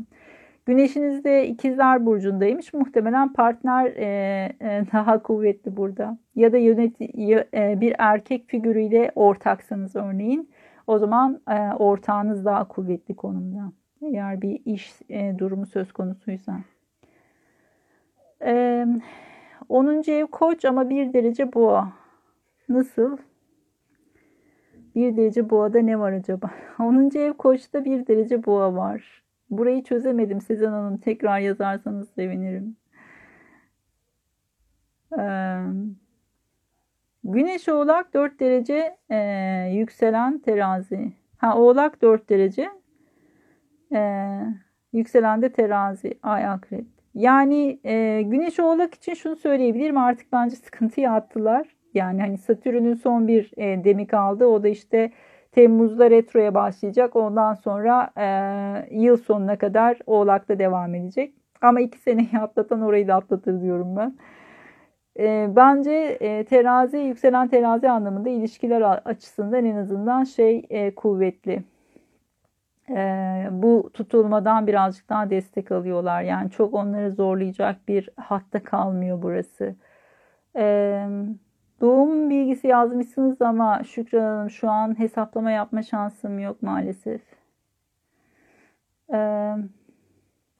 [0.66, 2.74] Güneşiniz de ikizler burcundaymış.
[2.74, 4.06] Muhtemelen partner e,
[4.60, 6.18] e, daha kuvvetli burada.
[6.34, 10.50] Ya da yönet e, bir erkek figürüyle ortaksanız örneğin.
[10.86, 13.72] O zaman e, ortağınız daha kuvvetli konumda.
[14.02, 16.60] Eğer bir iş e, durumu söz konusuysa.
[18.44, 18.86] E,
[19.68, 20.10] 10.
[20.10, 21.92] ev koç ama bir derece boğa.
[22.68, 23.16] Nasıl?
[24.94, 26.50] Bir derece boğada ne var acaba?
[26.78, 27.10] 10.
[27.18, 29.22] ev koçta bir derece boğa var.
[29.50, 30.98] Burayı çözemedim Sezen Hanım.
[30.98, 32.76] Tekrar yazarsanız sevinirim.
[37.24, 38.96] Güneş Oğlak 4 derece
[39.72, 41.12] yükselen terazi.
[41.38, 42.68] Ha Oğlak 4 derece.
[43.92, 44.00] E,
[44.92, 46.18] yükselen de terazi.
[46.22, 46.84] Ay akrep.
[47.14, 49.96] Yani e, Güneş Oğlak için şunu söyleyebilirim.
[49.96, 51.76] Artık bence sıkıntıyı attılar.
[51.94, 54.46] Yani hani Satürn'ün son bir e, demi kaldı.
[54.46, 55.12] O da işte
[55.52, 57.16] Temmuz'da retroya başlayacak.
[57.16, 61.34] Ondan sonra e, yıl sonuna kadar Oğlak'ta devam edecek.
[61.60, 64.18] Ama iki seneyi atlatan orayı da atlatır diyorum ben.
[65.18, 71.64] E, bence e, terazi, yükselen terazi anlamında ilişkiler açısından en azından şey e, kuvvetli.
[72.90, 76.22] E, bu tutulmadan birazcık daha destek alıyorlar.
[76.22, 79.76] Yani çok onları zorlayacak bir hatta kalmıyor burası.
[80.54, 81.08] Evet
[81.80, 87.20] Doğum bilgisi yazmışsınız ama Şükran Hanım şu an hesaplama yapma şansım yok maalesef.
[89.12, 89.54] Ee,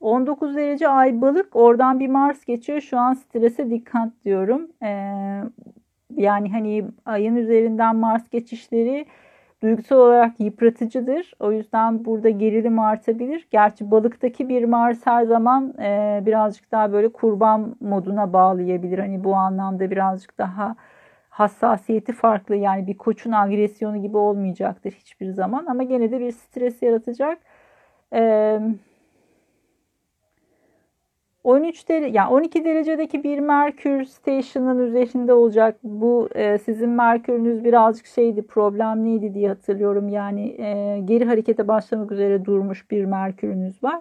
[0.00, 2.80] 19 derece ay balık oradan bir Mars geçiyor.
[2.80, 4.68] Şu an strese dikkat diyorum.
[4.82, 5.42] Ee,
[6.16, 9.06] yani hani ayın üzerinden Mars geçişleri
[9.62, 11.32] duygusal olarak yıpratıcıdır.
[11.40, 13.46] O yüzden burada gerilim artabilir.
[13.50, 18.98] Gerçi balıktaki bir Mars her zaman e, birazcık daha böyle kurban moduna bağlayabilir.
[18.98, 20.76] Hani bu anlamda birazcık daha
[21.40, 22.56] hassasiyeti farklı.
[22.56, 25.66] Yani bir koçun agresyonu gibi olmayacaktır hiçbir zaman.
[25.66, 27.38] Ama gene de bir stres yaratacak.
[28.14, 28.60] Ee,
[31.44, 35.78] 13 derece, yani 12 derecedeki bir Merkür Station'ın üzerinde olacak.
[35.82, 40.08] Bu e, sizin Merkür'ünüz birazcık şeydi, problemliydi diye hatırlıyorum.
[40.08, 44.00] Yani e, geri harekete başlamak üzere durmuş bir Merkür'ünüz var.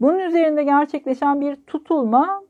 [0.00, 2.42] Bunun üzerinde gerçekleşen bir tutulma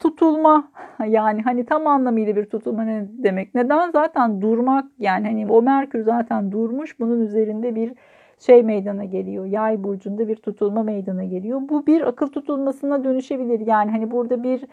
[0.00, 0.68] tutulma
[1.08, 3.54] yani hani tam anlamıyla bir tutulma ne demek?
[3.54, 3.90] Neden?
[3.90, 7.92] Zaten durmak yani hani o Merkür zaten durmuş bunun üzerinde bir
[8.38, 9.46] şey meydana geliyor.
[9.46, 11.60] Yay burcunda bir tutulma meydana geliyor.
[11.68, 13.66] Bu bir akıl tutulmasına dönüşebilir.
[13.66, 14.64] Yani hani burada bir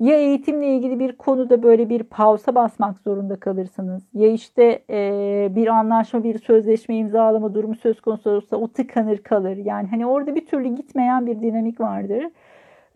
[0.00, 4.02] ya eğitimle ilgili bir konuda böyle bir pausa basmak zorunda kalırsınız.
[4.14, 9.56] Ya işte e, bir anlaşma, bir sözleşme imzalama durumu söz konusu olursa o tıkanır kalır.
[9.56, 12.24] Yani hani orada bir türlü gitmeyen bir dinamik vardır.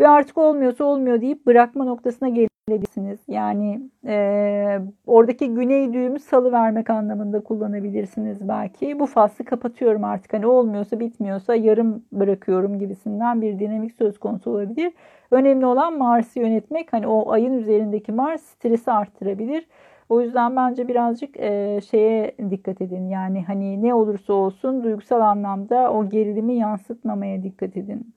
[0.00, 3.20] Ve artık olmuyorsa olmuyor deyip bırakma noktasına gelebilirsiniz.
[3.28, 9.00] Yani e, oradaki güney düğümü salı vermek anlamında kullanabilirsiniz belki.
[9.00, 10.32] Bu faslı kapatıyorum artık.
[10.32, 14.92] Hani olmuyorsa bitmiyorsa yarım bırakıyorum gibisinden bir dinamik söz konusu olabilir.
[15.30, 16.92] Önemli olan Mars'ı yönetmek.
[16.92, 19.66] Hani o ayın üzerindeki Mars stresi arttırabilir.
[20.08, 23.08] O yüzden bence birazcık e, şeye dikkat edin.
[23.08, 28.14] Yani hani ne olursa olsun duygusal anlamda o gerilimi yansıtmamaya dikkat edin.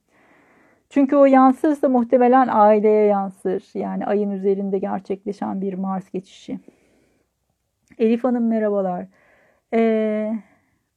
[0.93, 3.63] Çünkü o yansırsa muhtemelen aileye yansır.
[3.73, 6.59] Yani ayın üzerinde gerçekleşen bir Mars geçişi.
[7.97, 9.05] Elif Hanım merhabalar.
[9.73, 10.33] Ee,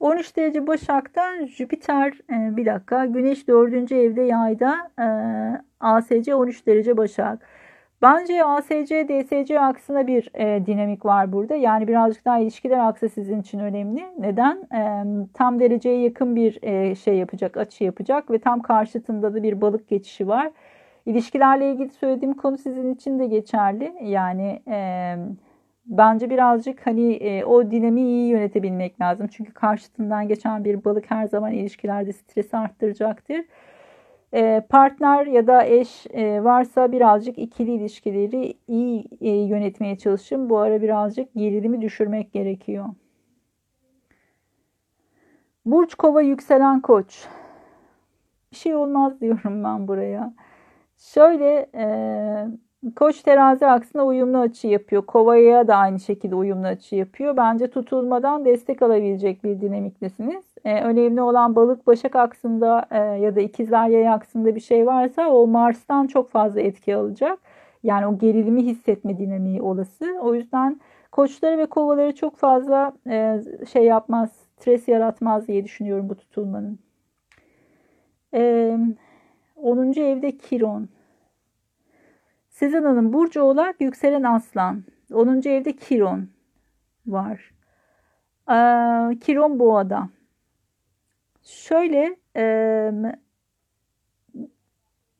[0.01, 3.93] 13 derece Başak'ta Jüpiter e, bir dakika Güneş 4.
[3.93, 5.07] evde yayda e,
[5.81, 7.47] ASC 13 derece Başak.
[8.03, 11.55] Bence ASC, DSC aksına bir e, dinamik var burada.
[11.55, 14.05] Yani birazcık daha ilişkiler aksı sizin için önemli.
[14.19, 14.57] Neden?
[14.75, 19.61] E, tam dereceye yakın bir e, şey yapacak, açı yapacak ve tam karşıtında da bir
[19.61, 20.51] balık geçişi var.
[21.07, 23.95] İlişkilerle ilgili söylediğim konu sizin için de geçerli.
[24.03, 25.17] Yani e,
[25.87, 29.27] bence birazcık hani e, o dinamiği iyi yönetebilmek lazım.
[29.27, 33.45] Çünkü karşıtından geçen bir balık her zaman ilişkilerde stresi arttıracaktır.
[34.37, 40.51] E, partner ya da eş e, varsa birazcık ikili ilişkileri iyi e, yönetmeye çalışın.
[40.51, 42.87] Bu ara birazcık gerilimi düşürmek gerekiyor.
[45.67, 47.29] Burç kova yükselen koç.
[48.53, 50.35] Bir şey olmaz diyorum ben buraya.
[50.97, 51.87] Şöyle e,
[52.97, 55.07] koç terazi aksına uyumlu açı yapıyor.
[55.07, 57.37] Kovaya da aynı şekilde uyumlu açı yapıyor.
[57.37, 60.45] Bence tutulmadan destek alabilecek bir dinamiktesiniz.
[60.67, 65.29] E, önemli olan balık başak aksında e, ya da ikizler yay aksında bir şey varsa
[65.29, 67.39] o Mars'tan çok fazla etki alacak.
[67.83, 70.19] Yani o gerilimi hissetme dinamiği olası.
[70.21, 70.81] O yüzden
[71.13, 73.41] koçları ve kovaları çok fazla e,
[73.73, 76.79] şey yapmaz, stres yaratmaz diye düşünüyorum bu tutulmanın.
[78.35, 78.79] E,
[79.57, 79.93] 10.
[80.01, 80.89] evde Kiron.
[82.49, 84.85] Sizin Hanım Burcu Oğlak, yükselen Aslan.
[85.13, 85.29] 10.
[85.49, 86.29] evde Kiron
[87.07, 87.51] var.
[88.51, 90.16] Ee, Kiron Boğa'da.
[91.47, 92.43] Şöyle e,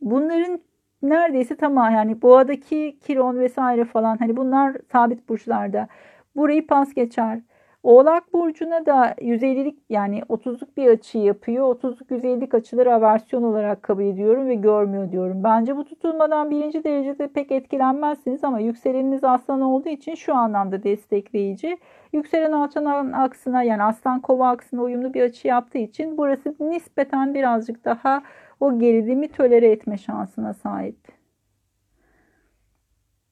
[0.01, 0.61] bunların
[1.03, 5.89] neredeyse tamam yani Boğa'daki Kiron vesaire falan hani bunlar sabit burçlarda.
[6.37, 7.41] Burayı pas geçer.
[7.87, 11.77] Oğlak Burcu'na da 150'lik yani 30'luk bir açı yapıyor.
[11.77, 15.45] 30'luk 150'lik açıları aversiyon olarak kabul ediyorum ve görmüyor diyorum.
[15.45, 21.79] Bence bu tutulmadan birinci derecede pek etkilenmezsiniz ama yükseleniniz aslan olduğu için şu anlamda destekleyici.
[22.13, 27.85] Yükselen alçalan aksına yani aslan kova aksına uyumlu bir açı yaptığı için burası nispeten birazcık
[27.85, 28.23] daha
[28.61, 30.99] o gerilimi tölere etme şansına sahip.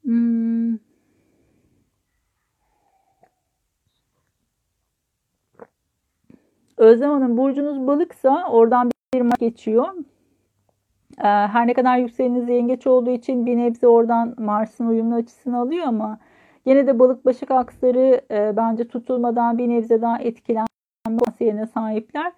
[0.05, 0.94] Hmm.
[6.85, 9.89] Özlem Hanım burcunuz balıksa oradan bir maç geçiyor.
[11.19, 15.85] Ee, her ne kadar yükseleniz yengeç olduğu için bir nebze oradan Mars'ın uyumlu açısını alıyor
[15.87, 16.19] ama
[16.65, 20.67] yine de balık başak aksları e, bence tutulmadan bir nebze daha etkilenme
[21.19, 22.33] potansiyeline sahipler.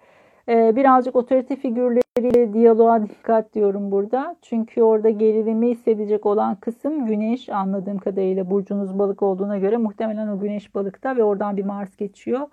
[0.49, 4.35] Ee, birazcık otorite figürleriyle diyaloğa dikkat diyorum burada.
[4.41, 10.39] Çünkü orada gerilimi hissedecek olan kısım güneş anladığım kadarıyla burcunuz balık olduğuna göre muhtemelen o
[10.39, 12.47] güneş balıkta ve oradan bir Mars geçiyor.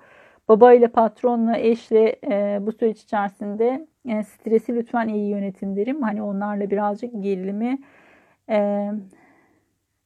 [0.49, 6.03] Baba ile patronla, eşle e, bu süreç içerisinde e, stresi lütfen iyi yönetin derim.
[6.03, 7.79] Hani onlarla birazcık gerilimi
[8.51, 8.91] e,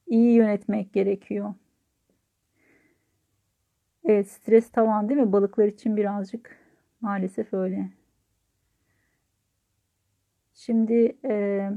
[0.07, 1.53] iyi yönetmek gerekiyor.
[4.05, 5.31] Evet stres tavan değil mi?
[5.31, 6.57] Balıklar için birazcık
[7.01, 7.89] maalesef öyle.
[10.53, 11.69] Şimdi e,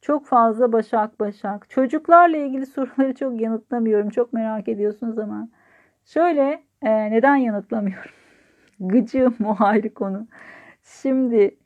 [0.00, 1.70] çok fazla başak başak.
[1.70, 4.10] Çocuklarla ilgili soruları çok yanıtlamıyorum.
[4.10, 5.48] Çok merak ediyorsunuz ama
[6.04, 8.10] Şöyle e, neden yanıtlamıyorum?
[8.80, 10.26] Gıcığım o ayrı konu.
[10.82, 11.56] Şimdi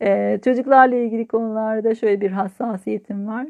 [0.00, 3.46] e, çocuklarla ilgili konularda şöyle bir hassasiyetim var.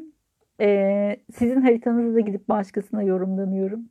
[0.61, 3.89] E, sizin haritanızı da gidip başkasına yorumlamıyorum.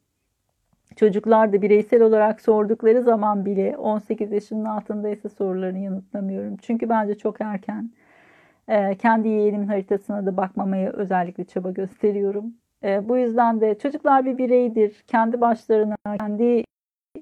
[0.96, 6.57] Çocuklar da bireysel olarak sordukları zaman bile 18 yaşının altındaysa sorularını yanıtlamıyorum.
[6.57, 7.90] Çünkü bence çok erken.
[8.68, 12.54] E, kendi yeğenimin haritasına da bakmamaya özellikle çaba gösteriyorum.
[12.85, 15.05] E, bu yüzden de çocuklar bir bireydir.
[15.07, 16.64] Kendi başlarına, kendi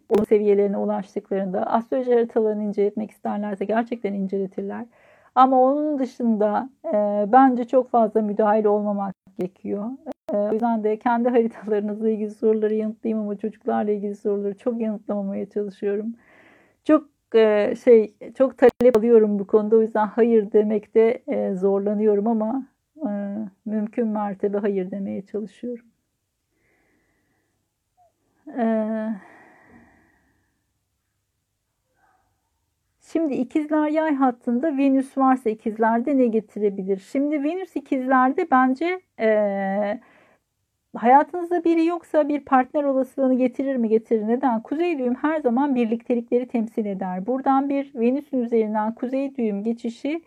[0.08, 4.86] o seviyelerine ulaştıklarında astroloji haritalarını inceletmek isterlerse gerçekten inceletirler.
[5.34, 6.92] Ama onun dışında e,
[7.32, 9.90] bence çok fazla müdahil olmamak gerekiyor.
[10.32, 15.46] E, o yüzden de kendi haritalarınızla ilgili soruları yanıtlayayım ama çocuklarla ilgili soruları çok yanıtlamamaya
[15.50, 16.14] çalışıyorum.
[16.84, 22.66] Çok e, şey çok talep alıyorum bu konuda o yüzden hayır demekte e, zorlanıyorum ama
[23.64, 25.86] mümkün mertebe hayır demeye çalışıyorum.
[28.58, 29.08] Ee,
[33.00, 36.98] şimdi ikizler yay hattında Venüs varsa ikizlerde ne getirebilir?
[37.12, 40.00] Şimdi Venüs ikizlerde bence e,
[40.96, 44.28] hayatınızda biri yoksa bir partner olasılığını getirir mi getirir.
[44.28, 44.62] Neden?
[44.62, 47.26] Kuzey düğüm her zaman birliktelikleri temsil eder.
[47.26, 50.22] Buradan bir Venüs'ün üzerinden kuzey düğüm geçişi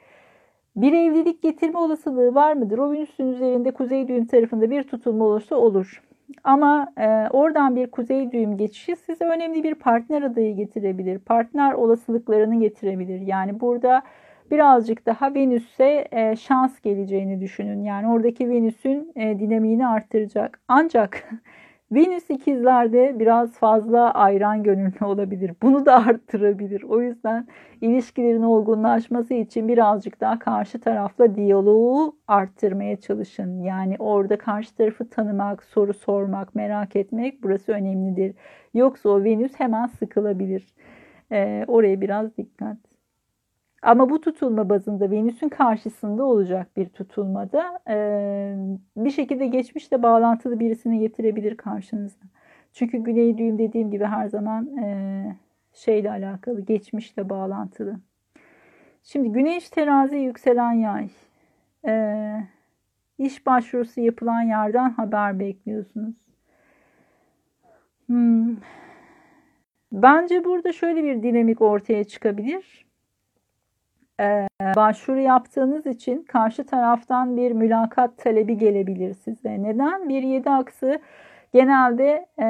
[0.78, 2.78] bir evlilik getirme olasılığı var mıdır?
[2.78, 6.04] O Venüs'ün üzerinde kuzey düğüm tarafında bir tutulma olursa olur.
[6.44, 11.20] Ama e, oradan bir kuzey düğüm geçişi size önemli bir partner adayı getirebilir.
[11.20, 13.22] Partner olasılıklarını getirebilir.
[13.22, 14.02] Yani burada
[14.52, 17.84] birazcık daha Venüs'e e, şans geleceğini düşünün.
[17.84, 20.60] Yani oradaki Venüs'ün e, dinamiğini arttıracak.
[20.68, 21.30] Ancak
[21.92, 25.52] Venüs ikizlerde biraz fazla ayran gönüllü olabilir.
[25.62, 26.84] Bunu da arttırabilir.
[26.84, 27.48] O yüzden
[27.82, 33.62] ilişkilerin olgunlaşması için birazcık daha karşı tarafla diyaloğu arttırmaya çalışın.
[33.64, 38.36] Yani orada karşı tarafı tanımak, soru sormak, merak etmek burası önemlidir.
[38.74, 40.68] Yoksa o Venüs hemen sıkılabilir.
[41.32, 42.87] Ee, oraya biraz dikkat.
[43.82, 47.96] Ama bu tutulma bazında Venüs'ün karşısında olacak bir tutulmada e,
[48.98, 52.20] bir şekilde geçmişle bağlantılı birisini getirebilir karşınıza.
[52.74, 55.36] Çünkü güney düğüm dediğim gibi her zaman e,
[55.74, 58.00] şeyle alakalı, geçmişle bağlantılı.
[59.04, 61.10] Şimdi güneş terazi yükselen yay.
[61.88, 61.94] E,
[63.18, 66.16] iş başvurusu yapılan yerden haber bekliyorsunuz.
[68.08, 68.56] Hmm.
[69.92, 72.87] Bence burada şöyle bir dinamik ortaya çıkabilir
[74.20, 79.64] e, başvuru yaptığınız için karşı taraftan bir mülakat talebi gelebilir size.
[79.64, 80.10] Neden?
[80.10, 81.00] Bir yedi aksı
[81.54, 82.48] genelde e,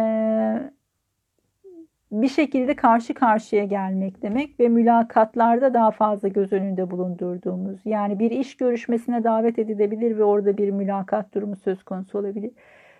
[2.12, 7.80] bir şekilde karşı karşıya gelmek demek ve mülakatlarda daha fazla göz önünde bulundurduğumuz.
[7.86, 12.52] Yani bir iş görüşmesine davet edilebilir ve orada bir mülakat durumu söz konusu olabilir.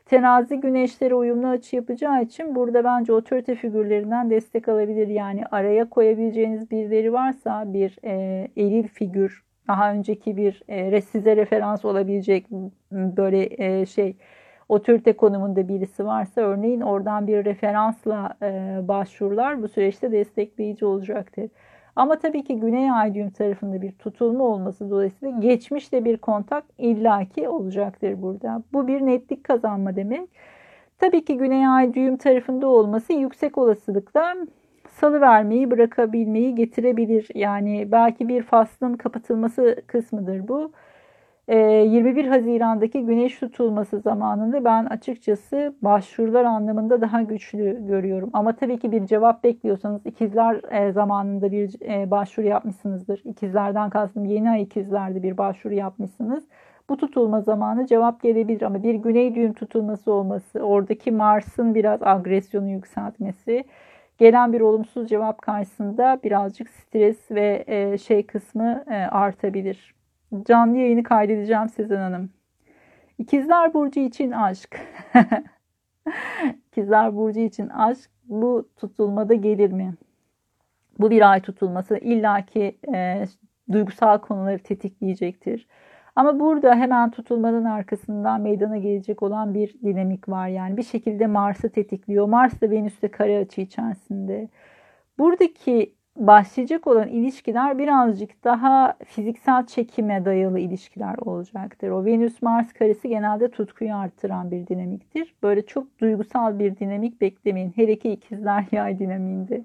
[0.10, 5.08] Terazi güneşleri uyumlu açı yapacağı için burada bence otorite figürlerinden destek alabilir.
[5.08, 8.12] Yani araya koyabileceğiniz birileri varsa bir e,
[8.58, 12.46] eril figür, daha önceki bir e, size referans olabilecek
[12.92, 14.16] böyle e, şey
[14.70, 21.50] otorite konumunda birisi varsa örneğin oradan bir referansla e, başvurular bu süreçte destekleyici olacaktır.
[21.98, 27.50] Ama tabii ki Güney Ay düğüm tarafında bir tutulma olması dolayısıyla geçmişte bir kontak illaki
[27.50, 28.64] olacaktır burada.
[28.74, 30.30] Bu bir netlik kazanma demek.
[31.00, 34.36] Tabii ki Güney Ay düğüm tarafında olması yüksek olasılıkla
[34.90, 37.28] salı vermeyi bırakabilmeyi getirebilir.
[37.36, 40.72] Yani belki bir faslın kapatılması kısmıdır bu.
[41.48, 48.30] 21 ee, Haziran'daki güneş tutulması zamanında ben açıkçası başvurular anlamında daha güçlü görüyorum.
[48.34, 53.22] Ama tabii ki bir cevap bekliyorsanız ikizler e, zamanında bir e, başvuru yapmışsınızdır.
[53.26, 56.44] İkizlerden kastım yeni ay ikizlerde bir başvuru yapmışsınız.
[56.90, 62.70] Bu tutulma zamanı cevap gelebilir ama bir güney düğüm tutulması olması, oradaki Mars'ın biraz agresyonu
[62.70, 63.66] yükseltmesi,
[64.18, 69.97] gelen bir olumsuz cevap karşısında birazcık stres ve e, şey kısmı artabilir.
[70.48, 72.30] Canlı yayını kaydedeceğim Sezen Hanım.
[73.18, 74.80] İkizler Burcu için aşk.
[76.68, 79.94] İkizler Burcu için aşk bu tutulmada gelir mi?
[81.00, 83.26] Bu bir ay tutulması illaki e,
[83.72, 85.68] duygusal konuları tetikleyecektir.
[86.16, 90.48] Ama burada hemen tutulmanın arkasından meydana gelecek olan bir dinamik var.
[90.48, 92.28] Yani bir şekilde Mars'ı tetikliyor.
[92.28, 94.50] Mars da Venüs'te kare açı içerisinde.
[95.20, 101.90] Buradaki başlayacak olan ilişkiler birazcık daha fiziksel çekime dayalı ilişkiler olacaktır.
[101.90, 105.36] O Venüs-Mars karesi genelde tutkuyu arttıran bir dinamiktir.
[105.44, 107.74] Böyle çok duygusal bir dinamik beklemeyin.
[107.76, 109.64] Her iki ikizler yay dinamiğinde.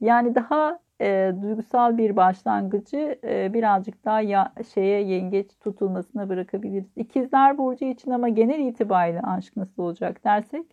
[0.00, 6.96] Yani daha e, duygusal bir başlangıcı e, birazcık daha ya, şeye yengeç tutulmasına bırakabiliriz.
[6.96, 10.66] İkizler burcu için ama genel itibariyle aşk nasıl olacak dersek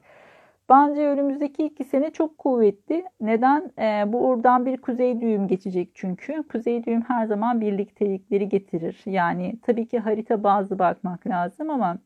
[0.69, 3.03] Bence önümüzdeki iki sene çok kuvvetli.
[3.21, 3.71] Neden?
[3.79, 6.43] E, bu oradan bir kuzey düğüm geçecek çünkü.
[6.51, 9.01] Kuzey düğüm her zaman birliktelikleri getirir.
[9.05, 11.97] Yani tabii ki harita bazı bakmak lazım ama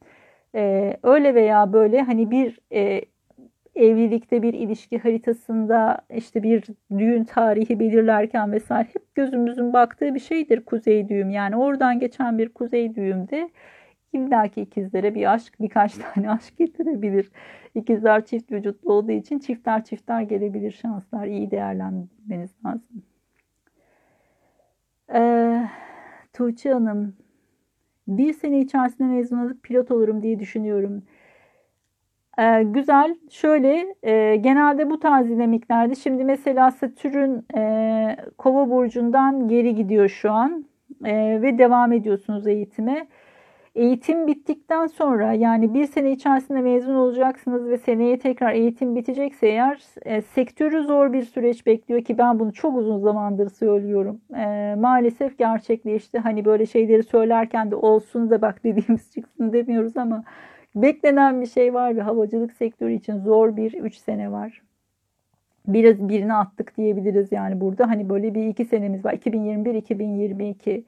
[0.55, 3.01] e, öyle veya böyle hani bir e,
[3.75, 6.63] evlilikte bir ilişki haritasında işte bir
[6.97, 11.29] düğün tarihi belirlerken vesaire hep gözümüzün baktığı bir şeydir kuzey düğüm.
[11.29, 13.49] Yani oradan geçen bir kuzey düğümde
[14.13, 17.31] illaki ikizlere bir aşk birkaç tane aşk getirebilir.
[17.75, 21.27] İkizler çift vücutlu olduğu için çiftler çiftler gelebilir şanslar.
[21.27, 23.03] iyi değerlendirmeniz lazım.
[25.13, 25.67] Ee,
[26.33, 27.15] Tuğçe Hanım
[28.07, 31.03] bir sene içerisinde mezun olup pilot olurum diye düşünüyorum.
[32.39, 33.15] Ee, güzel.
[33.29, 40.31] Şöyle e, genelde bu tarz dinamiklerde şimdi mesela Satürn e, Kova burcundan geri gidiyor şu
[40.31, 40.65] an
[41.05, 43.07] e, ve devam ediyorsunuz eğitime.
[43.75, 49.81] Eğitim bittikten sonra yani bir sene içerisinde mezun olacaksınız ve seneye tekrar eğitim bitecekse eğer
[50.05, 54.21] e, sektörü zor bir süreç bekliyor ki ben bunu çok uzun zamandır söylüyorum.
[54.35, 56.19] E, maalesef gerçekleşti.
[56.19, 60.23] Hani böyle şeyleri söylerken de olsun da bak dediğimiz çıksın demiyoruz ama
[60.75, 64.61] beklenen bir şey var ve havacılık sektörü için zor bir 3 sene var.
[65.67, 67.89] Biraz birini attık diyebiliriz yani burada.
[67.89, 69.13] Hani böyle bir iki senemiz var.
[69.13, 70.83] 2021-2022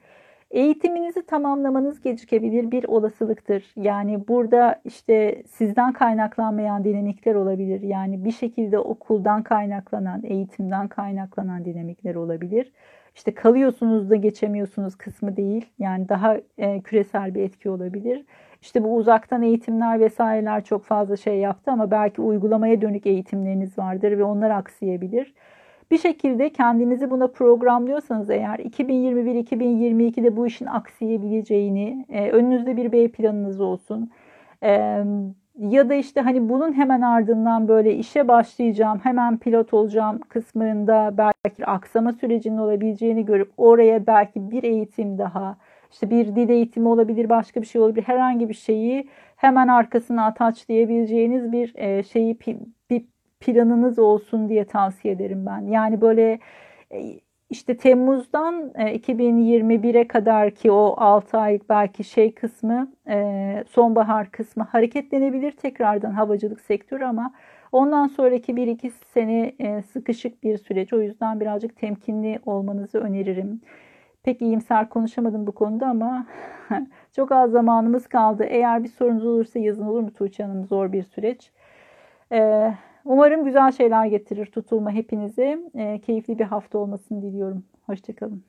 [0.51, 3.73] Eğitiminizi tamamlamanız gecikebilir bir olasılıktır.
[3.75, 7.81] Yani burada işte sizden kaynaklanmayan dinamikler olabilir.
[7.81, 12.71] Yani bir şekilde okuldan kaynaklanan, eğitimden kaynaklanan dinamikler olabilir.
[13.15, 15.65] İşte kalıyorsunuz da geçemiyorsunuz kısmı değil.
[15.79, 18.25] Yani daha e, küresel bir etki olabilir.
[18.61, 24.17] İşte bu uzaktan eğitimler vesaireler çok fazla şey yaptı ama belki uygulamaya dönük eğitimleriniz vardır
[24.17, 25.33] ve onlar aksayabilir.
[25.91, 33.61] Bir şekilde kendinizi buna programlıyorsanız eğer 2021-2022'de bu işin aksayabileceğini, e, önünüzde bir B planınız
[33.61, 34.11] olsun.
[34.63, 35.03] E,
[35.57, 41.65] ya da işte hani bunun hemen ardından böyle işe başlayacağım, hemen pilot olacağım kısmında belki
[41.65, 45.57] aksama sürecinin olabileceğini görüp oraya belki bir eğitim daha,
[45.91, 48.03] işte bir dil eğitimi olabilir, başka bir şey olabilir.
[48.03, 52.37] Herhangi bir şeyi hemen arkasına ataçlayabileceğiniz bir e, şeyi
[53.41, 55.61] planınız olsun diye tavsiye ederim ben.
[55.61, 56.39] Yani böyle
[56.91, 57.19] e,
[57.49, 65.51] işte Temmuz'dan 2021'e kadar ki o 6 aylık belki şey kısmı e, sonbahar kısmı hareketlenebilir
[65.51, 67.33] tekrardan havacılık sektörü ama
[67.71, 70.93] ondan sonraki 1-2 sene e, sıkışık bir süreç.
[70.93, 73.61] O yüzden birazcık temkinli olmanızı öneririm.
[74.23, 76.25] Pek iyimser konuşamadım bu konuda ama
[77.15, 78.43] çok az zamanımız kaldı.
[78.43, 80.65] Eğer bir sorunuz olursa yazın olur mu Tuğçe Hanım?
[80.65, 81.51] Zor bir süreç.
[82.31, 82.73] Ee,
[83.05, 85.59] Umarım güzel şeyler getirir tutulma hepinize.
[86.05, 87.63] Keyifli bir hafta olmasını diliyorum.
[87.85, 88.43] Hoşçakalın.